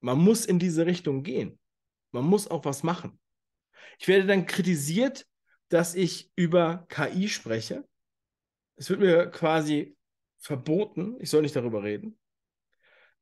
man 0.00 0.18
muss 0.18 0.46
in 0.46 0.58
diese 0.58 0.86
Richtung 0.86 1.24
gehen. 1.24 1.58
Man 2.12 2.24
muss 2.24 2.48
auch 2.48 2.64
was 2.64 2.82
machen. 2.82 3.18
Ich 3.98 4.08
werde 4.08 4.26
dann 4.26 4.46
kritisiert, 4.46 5.26
dass 5.68 5.94
ich 5.94 6.30
über 6.36 6.86
KI 6.88 7.28
spreche 7.28 7.84
es 8.80 8.88
wird 8.88 9.00
mir 9.00 9.26
quasi 9.26 9.94
verboten, 10.38 11.16
ich 11.20 11.28
soll 11.28 11.42
nicht 11.42 11.54
darüber 11.54 11.82
reden. 11.82 12.18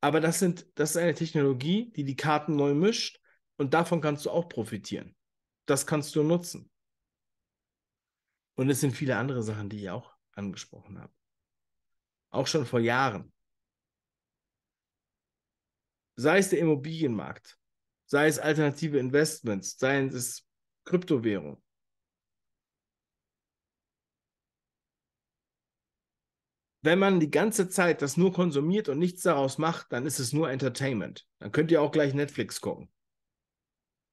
Aber 0.01 0.21
das, 0.21 0.39
sind, 0.39 0.69
das 0.77 0.91
ist 0.91 0.97
eine 0.97 1.15
Technologie, 1.15 1.91
die 1.97 2.05
die 2.05 2.15
Karten 2.15 2.55
neu 2.55 2.75
mischt 2.75 3.18
und 3.59 3.75
davon 3.75 4.01
kannst 4.01 4.25
du 4.25 4.31
auch 4.31 4.49
profitieren. 4.49 5.15
Das 5.67 5.87
kannst 5.87 6.17
du 6.17 6.23
nutzen. 6.23 6.71
Und 8.57 8.71
es 8.71 8.81
sind 8.81 8.93
viele 8.93 9.17
andere 9.17 9.43
Sachen, 9.43 9.69
die 9.69 9.83
ich 9.83 9.91
auch 9.91 10.17
angesprochen 10.33 10.99
habe. 10.99 11.13
Auch 12.31 12.47
schon 12.47 12.65
vor 12.65 12.81
Jahren. 12.81 13.33
Sei 16.17 16.39
es 16.39 16.51
der 16.51 16.59
Immobilienmarkt, 16.59 17.59
sei 18.07 18.27
es 18.27 18.39
alternative 18.39 18.99
Investments, 18.99 19.79
sei 19.79 20.01
es 20.05 20.45
Kryptowährung. 20.85 21.63
wenn 26.83 26.99
man 26.99 27.21
die 27.21 27.31
ganze 27.31 27.69
Zeit 27.69 28.03
das 28.03 28.17
nur 28.17 28.33
konsumiert 28.33 28.89
und 28.89 28.99
nichts 28.99 29.23
daraus 29.23 29.59
macht, 29.59 29.93
dann 29.93 30.07
ist 30.07 30.19
es 30.19 30.33
nur 30.33 30.51
Entertainment. 30.51 31.27
Dann 31.39 31.53
könnt 31.53 31.71
ihr 31.71 31.83
auch 31.83 31.93
gleich 31.93 32.15
Netflix 32.15 32.61
gucken. 32.61 32.89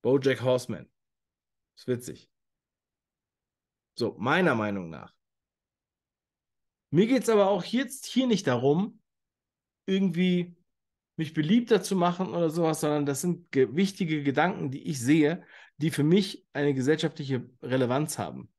Bojack 0.05 0.43
Horseman. 0.43 0.87
Ist 1.75 1.87
witzig. 1.87 2.29
So, 3.97 4.15
meiner 4.19 4.53
Meinung 4.53 4.91
nach. 4.91 5.11
Mir 6.91 7.07
geht 7.07 7.23
es 7.23 7.29
aber 7.29 7.49
auch 7.49 7.63
jetzt 7.63 8.05
hier 8.05 8.27
nicht 8.27 8.45
darum, 8.45 9.01
irgendwie 9.87 10.55
mich 11.17 11.33
beliebter 11.33 11.81
zu 11.81 11.95
machen 11.95 12.35
oder 12.35 12.51
sowas, 12.51 12.81
sondern 12.81 13.07
das 13.07 13.21
sind 13.21 13.51
ge 13.51 13.75
wichtige 13.75 14.21
Gedanken, 14.21 14.69
die 14.69 14.87
ich 14.87 14.99
sehe, 14.99 15.43
die 15.77 15.89
für 15.89 16.03
mich 16.03 16.45
eine 16.53 16.75
gesellschaftliche 16.75 17.49
Relevanz 17.63 18.19
haben. 18.19 18.53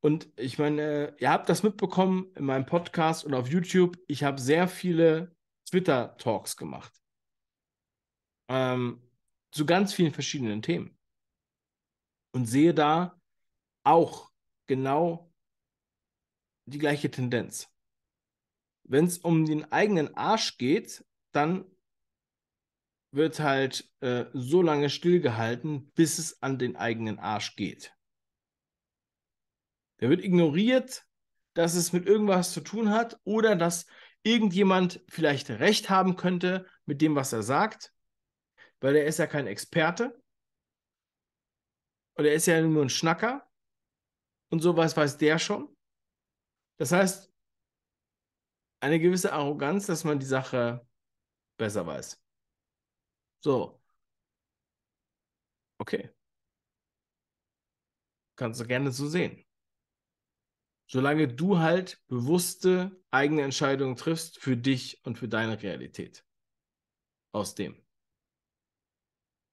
Und 0.00 0.32
ich 0.36 0.58
meine, 0.58 1.14
ihr 1.18 1.30
habt 1.30 1.50
das 1.50 1.62
mitbekommen 1.62 2.32
in 2.34 2.46
meinem 2.46 2.64
Podcast 2.64 3.26
und 3.26 3.34
auf 3.34 3.48
YouTube. 3.48 3.98
Ich 4.06 4.24
habe 4.24 4.40
sehr 4.40 4.68
viele 4.68 5.36
Twitter-Talks 5.68 6.56
gemacht. 6.56 6.94
Ähm, 8.48 9.02
zu 9.50 9.66
ganz 9.66 9.92
vielen 9.92 10.12
verschiedenen 10.12 10.62
Themen. 10.62 10.96
Und 12.32 12.46
sehe 12.46 12.74
da 12.74 13.18
auch 13.82 14.30
genau 14.66 15.32
die 16.66 16.78
gleiche 16.78 17.10
Tendenz. 17.10 17.68
Wenn 18.84 19.06
es 19.06 19.18
um 19.18 19.44
den 19.44 19.70
eigenen 19.72 20.14
Arsch 20.14 20.58
geht, 20.58 21.04
dann 21.32 21.64
wird 23.10 23.40
halt 23.40 23.90
äh, 24.00 24.26
so 24.32 24.62
lange 24.62 24.90
stillgehalten, 24.90 25.90
bis 25.92 26.18
es 26.18 26.42
an 26.42 26.58
den 26.58 26.76
eigenen 26.76 27.18
Arsch 27.18 27.56
geht. 27.56 27.94
Der 30.00 30.10
wird 30.10 30.22
ignoriert, 30.22 31.06
dass 31.54 31.74
es 31.74 31.92
mit 31.92 32.06
irgendwas 32.06 32.52
zu 32.52 32.60
tun 32.60 32.90
hat 32.90 33.18
oder 33.24 33.56
dass 33.56 33.86
irgendjemand 34.22 35.02
vielleicht 35.08 35.50
recht 35.50 35.90
haben 35.90 36.16
könnte 36.16 36.66
mit 36.84 37.00
dem, 37.00 37.14
was 37.14 37.32
er 37.32 37.42
sagt. 37.42 37.92
Weil 38.80 38.96
er 38.96 39.06
ist 39.06 39.18
ja 39.18 39.26
kein 39.26 39.46
Experte. 39.46 40.22
Und 42.16 42.24
er 42.24 42.34
ist 42.34 42.46
ja 42.46 42.60
nur 42.60 42.82
ein 42.82 42.90
Schnacker. 42.90 43.48
Und 44.50 44.60
sowas 44.60 44.96
weiß 44.96 45.18
der 45.18 45.38
schon. 45.38 45.74
Das 46.78 46.92
heißt, 46.92 47.32
eine 48.80 49.00
gewisse 49.00 49.32
Arroganz, 49.32 49.86
dass 49.86 50.04
man 50.04 50.18
die 50.18 50.26
Sache 50.26 50.86
besser 51.58 51.86
weiß. 51.86 52.22
So. 53.40 53.80
Okay. 55.80 56.10
Kannst 58.36 58.60
du 58.60 58.66
gerne 58.66 58.92
so 58.92 59.08
sehen. 59.08 59.44
Solange 60.90 61.28
du 61.28 61.58
halt 61.58 62.02
bewusste 62.06 62.98
eigene 63.10 63.42
Entscheidungen 63.42 63.96
triffst 63.96 64.38
für 64.38 64.56
dich 64.56 65.04
und 65.04 65.18
für 65.18 65.28
deine 65.28 65.60
Realität. 65.62 66.24
Aus 67.32 67.54
dem. 67.54 67.87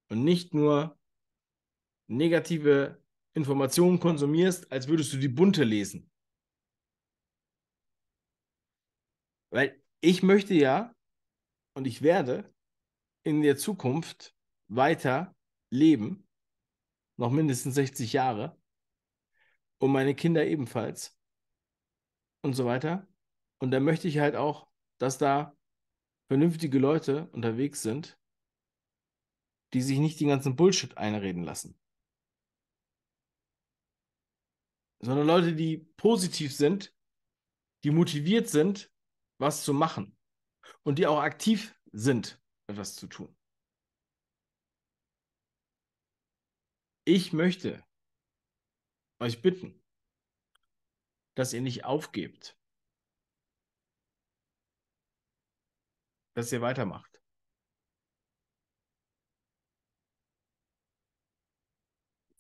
Und 0.10 0.24
nicht 0.24 0.54
nur 0.54 0.98
negative 2.08 3.02
Informationen 3.34 4.00
konsumierst, 4.00 4.72
als 4.72 4.88
würdest 4.88 5.14
du 5.14 5.18
die 5.18 5.28
bunte 5.28 5.64
lesen. 5.64 6.10
Weil 9.52 9.82
ich 10.02 10.22
möchte 10.22 10.54
ja 10.54 10.96
und 11.74 11.88
ich 11.88 12.02
werde 12.02 12.54
in 13.24 13.42
der 13.42 13.58
Zukunft 13.58 14.36
weiter 14.68 15.36
leben, 15.70 16.28
noch 17.18 17.32
mindestens 17.32 17.76
60 17.76 18.14
Jahre, 18.14 18.60
und 19.80 19.92
meine 19.92 20.16
Kinder 20.16 20.46
ebenfalls 20.46 21.18
und 22.42 22.54
so 22.54 22.66
weiter. 22.66 23.08
Und 23.60 23.72
da 23.72 23.80
möchte 23.80 24.08
ich 24.08 24.20
halt 24.20 24.36
auch, 24.36 24.68
dass 25.00 25.18
da 25.18 25.56
vernünftige 26.28 26.80
Leute 26.80 27.28
unterwegs 27.32 27.82
sind, 27.82 28.18
die 29.76 29.82
sich 29.82 30.00
nicht 30.00 30.22
den 30.22 30.30
ganzen 30.30 30.56
Bullshit 30.56 30.98
einreden 30.98 31.44
lassen. 31.44 31.78
Sondern 35.02 35.28
Leute, 35.28 35.54
die 35.54 35.80
positiv 35.98 36.56
sind, 36.56 36.96
die 37.84 37.92
motiviert 37.92 38.48
sind, 38.48 38.90
was 39.38 39.66
zu 39.66 39.74
machen 39.74 40.18
und 40.84 40.98
die 40.98 41.08
auch 41.08 41.20
aktiv 41.20 41.78
sind, 41.92 42.42
etwas 42.68 42.96
zu 42.96 43.08
tun. 43.08 43.38
Ich 47.04 47.34
möchte 47.34 47.86
euch 49.20 49.42
bitten, 49.42 49.84
dass 51.36 51.52
ihr 51.52 51.60
nicht 51.60 51.84
aufgebt, 51.84 52.58
dass 56.34 56.54
ihr 56.54 56.62
weitermacht. 56.62 57.15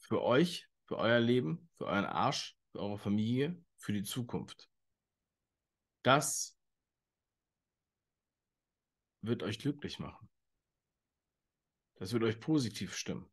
Für 0.08 0.22
euch, 0.22 0.70
für 0.84 0.98
euer 0.98 1.20
Leben, 1.20 1.68
für 1.78 1.88
euren 1.88 2.06
Arsch, 2.06 2.56
für 2.72 2.80
eure 2.80 3.00
Familie, 3.00 3.60
für 3.78 3.91
die 3.91 4.04
Zukunft. 4.04 4.70
Das 6.04 6.56
wird 9.22 9.41
euch 9.41 9.58
glücklich 9.58 9.98
machen. 9.98 10.30
Das 11.96 12.13
wird 12.13 12.22
euch 12.24 12.39
positiv 12.39 12.96
stimmen. 12.96 13.28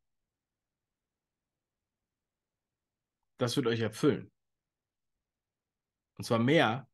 Das 3.36 3.54
wird 3.56 3.66
euch 3.66 3.80
erfüllen. 3.80 4.32
Und 6.16 6.24
zwar 6.24 6.38
mehr 6.38 6.88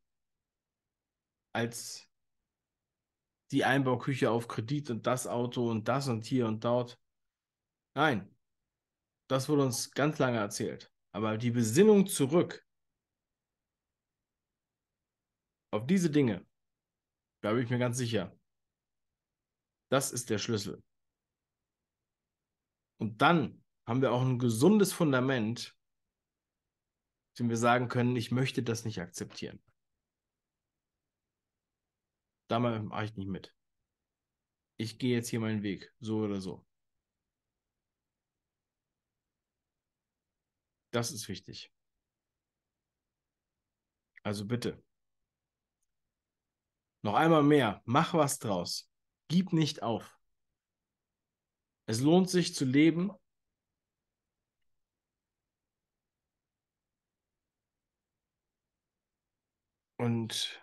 als 1.52 2.10
die 3.52 3.64
Einbauküche 3.64 4.28
auf 4.28 4.48
Kredit 4.48 4.90
und 4.90 5.06
das 5.06 5.28
Auto 5.28 5.70
und 5.70 5.86
das 5.86 6.08
und 6.08 6.24
hier 6.24 6.48
und 6.48 6.64
dort. 6.64 7.00
Nein, 7.94 8.34
das 9.28 9.48
wurde 9.48 9.62
uns 9.62 9.90
ganz 9.92 10.18
lange 10.18 10.38
erzählt. 10.38 10.92
Aber 11.12 11.38
die 11.38 11.50
Besinnung 11.50 12.06
zurück 12.06 12.66
auf 15.70 15.86
diese 15.86 16.10
Dinge, 16.10 16.46
da 17.42 17.52
bin 17.52 17.62
ich 17.62 17.70
mir 17.70 17.78
ganz 17.78 17.96
sicher, 17.98 18.36
das 19.90 20.12
ist 20.12 20.30
der 20.30 20.38
Schlüssel. 20.38 20.82
Und 23.00 23.22
dann 23.22 23.64
haben 23.86 24.02
wir 24.02 24.12
auch 24.12 24.22
ein 24.22 24.38
gesundes 24.38 24.92
Fundament, 24.92 25.78
dem 27.38 27.48
wir 27.48 27.56
sagen 27.56 27.88
können, 27.88 28.16
ich 28.16 28.30
möchte 28.32 28.62
das 28.62 28.84
nicht 28.84 29.00
akzeptieren. 29.00 29.62
Da 32.48 32.58
mache 32.58 33.04
ich 33.04 33.16
nicht 33.16 33.28
mit. 33.28 33.54
Ich 34.78 34.98
gehe 34.98 35.14
jetzt 35.14 35.28
hier 35.28 35.40
meinen 35.40 35.62
Weg, 35.62 35.92
so 36.00 36.18
oder 36.20 36.40
so. 36.40 36.67
Das 40.90 41.10
ist 41.10 41.28
wichtig. 41.28 41.72
Also 44.22 44.46
bitte. 44.46 44.82
Noch 47.02 47.14
einmal 47.14 47.42
mehr, 47.42 47.80
mach 47.84 48.14
was 48.14 48.38
draus. 48.38 48.90
Gib 49.28 49.52
nicht 49.52 49.82
auf. 49.82 50.18
Es 51.86 52.00
lohnt 52.00 52.28
sich 52.28 52.54
zu 52.54 52.64
leben. 52.64 53.10
Und 59.96 60.62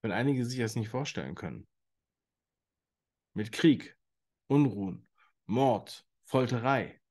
wenn 0.00 0.12
einige 0.12 0.44
sich 0.46 0.58
das 0.58 0.76
nicht 0.76 0.88
vorstellen 0.88 1.34
können, 1.34 1.68
mit 3.34 3.52
Krieg, 3.52 3.98
Unruhen, 4.48 5.06
Mord, 5.46 6.06
Folterei, 6.24 7.01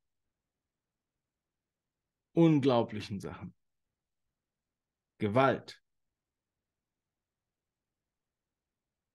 unglaublichen 2.33 3.19
Sachen, 3.19 3.53
Gewalt, 5.17 5.81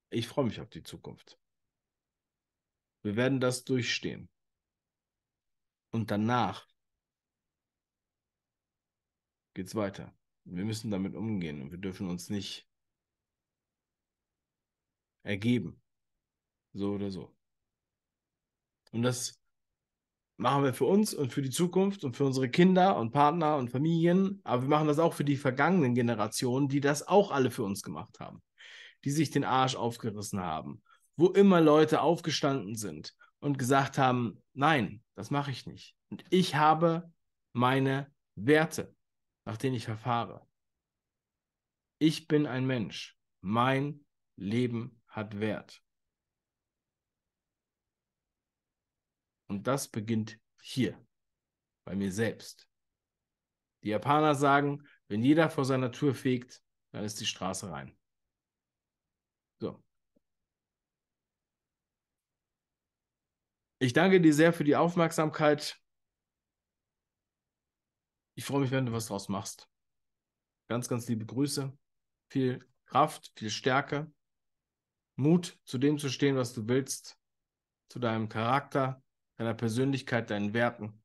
Ich 0.09 0.27
freue 0.27 0.45
mich 0.45 0.59
auf 0.59 0.69
die 0.69 0.83
Zukunft. 0.83 1.39
Wir 3.03 3.15
werden 3.15 3.39
das 3.39 3.63
durchstehen. 3.63 4.29
Und 5.91 6.11
danach 6.11 6.67
geht 9.53 9.67
es 9.67 9.75
weiter. 9.75 10.15
Wir 10.45 10.63
müssen 10.63 10.91
damit 10.91 11.15
umgehen 11.15 11.61
und 11.61 11.71
wir 11.71 11.77
dürfen 11.77 12.09
uns 12.09 12.29
nicht 12.29 12.67
ergeben. 15.23 15.81
So 16.73 16.93
oder 16.93 17.11
so. 17.11 17.35
Und 18.91 19.01
das 19.03 19.36
machen 20.37 20.63
wir 20.63 20.73
für 20.73 20.85
uns 20.85 21.13
und 21.13 21.33
für 21.33 21.41
die 21.41 21.49
Zukunft 21.49 22.03
und 22.03 22.15
für 22.15 22.25
unsere 22.25 22.49
Kinder 22.49 22.97
und 22.97 23.11
Partner 23.11 23.57
und 23.57 23.69
Familien. 23.69 24.39
Aber 24.43 24.63
wir 24.63 24.69
machen 24.69 24.87
das 24.87 24.99
auch 24.99 25.13
für 25.13 25.25
die 25.25 25.35
vergangenen 25.35 25.95
Generationen, 25.95 26.67
die 26.67 26.79
das 26.79 27.07
auch 27.07 27.31
alle 27.31 27.51
für 27.51 27.63
uns 27.63 27.81
gemacht 27.81 28.19
haben 28.19 28.41
die 29.03 29.11
sich 29.11 29.31
den 29.31 29.43
Arsch 29.43 29.75
aufgerissen 29.75 30.39
haben, 30.39 30.81
wo 31.15 31.29
immer 31.29 31.61
Leute 31.61 32.01
aufgestanden 32.01 32.75
sind 32.75 33.15
und 33.39 33.57
gesagt 33.57 33.97
haben, 33.97 34.43
nein, 34.53 35.03
das 35.15 35.31
mache 35.31 35.51
ich 35.51 35.65
nicht. 35.65 35.95
Und 36.09 36.23
ich 36.29 36.55
habe 36.55 37.11
meine 37.53 38.11
Werte, 38.35 38.95
nach 39.45 39.57
denen 39.57 39.75
ich 39.75 39.85
verfahre. 39.85 40.45
Ich 41.99 42.27
bin 42.27 42.45
ein 42.45 42.65
Mensch. 42.65 43.17
Mein 43.41 44.05
Leben 44.35 45.01
hat 45.07 45.39
Wert. 45.39 45.81
Und 49.47 49.67
das 49.67 49.87
beginnt 49.87 50.39
hier, 50.61 51.01
bei 51.85 51.95
mir 51.95 52.11
selbst. 52.11 52.67
Die 53.83 53.89
Japaner 53.89 54.35
sagen, 54.35 54.85
wenn 55.07 55.23
jeder 55.23 55.49
vor 55.49 55.65
seiner 55.65 55.91
Tür 55.91 56.13
fegt, 56.13 56.61
dann 56.91 57.03
ist 57.03 57.19
die 57.19 57.25
Straße 57.25 57.69
rein. 57.71 57.97
So. 59.59 59.83
Ich 63.79 63.93
danke 63.93 64.19
dir 64.19 64.33
sehr 64.33 64.51
für 64.53 64.63
die 64.63 64.75
Aufmerksamkeit. 64.75 65.79
Ich 68.35 68.45
freue 68.45 68.61
mich, 68.61 68.71
wenn 68.71 68.85
du 68.85 68.91
was 68.91 69.07
draus 69.07 69.29
machst. 69.29 69.69
Ganz, 70.67 70.89
ganz 70.89 71.07
liebe 71.07 71.25
Grüße. 71.25 71.77
Viel 72.29 72.67
Kraft, 72.85 73.31
viel 73.37 73.49
Stärke, 73.49 74.11
Mut, 75.15 75.59
zu 75.65 75.77
dem 75.77 75.97
zu 75.97 76.09
stehen, 76.09 76.35
was 76.35 76.53
du 76.53 76.67
willst, 76.67 77.17
zu 77.89 77.99
deinem 77.99 78.29
Charakter, 78.29 79.03
deiner 79.37 79.53
Persönlichkeit, 79.53 80.29
deinen 80.29 80.53
Werten. 80.53 81.01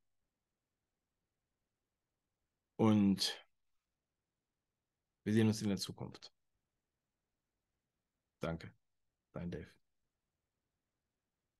Und 2.76 3.46
wir 5.24 5.32
sehen 5.32 5.46
uns 5.46 5.62
in 5.62 5.68
der 5.68 5.78
Zukunft. 5.78 6.32
Danke. 8.40 8.74
Dein 9.32 9.50
Dave. 9.50 9.81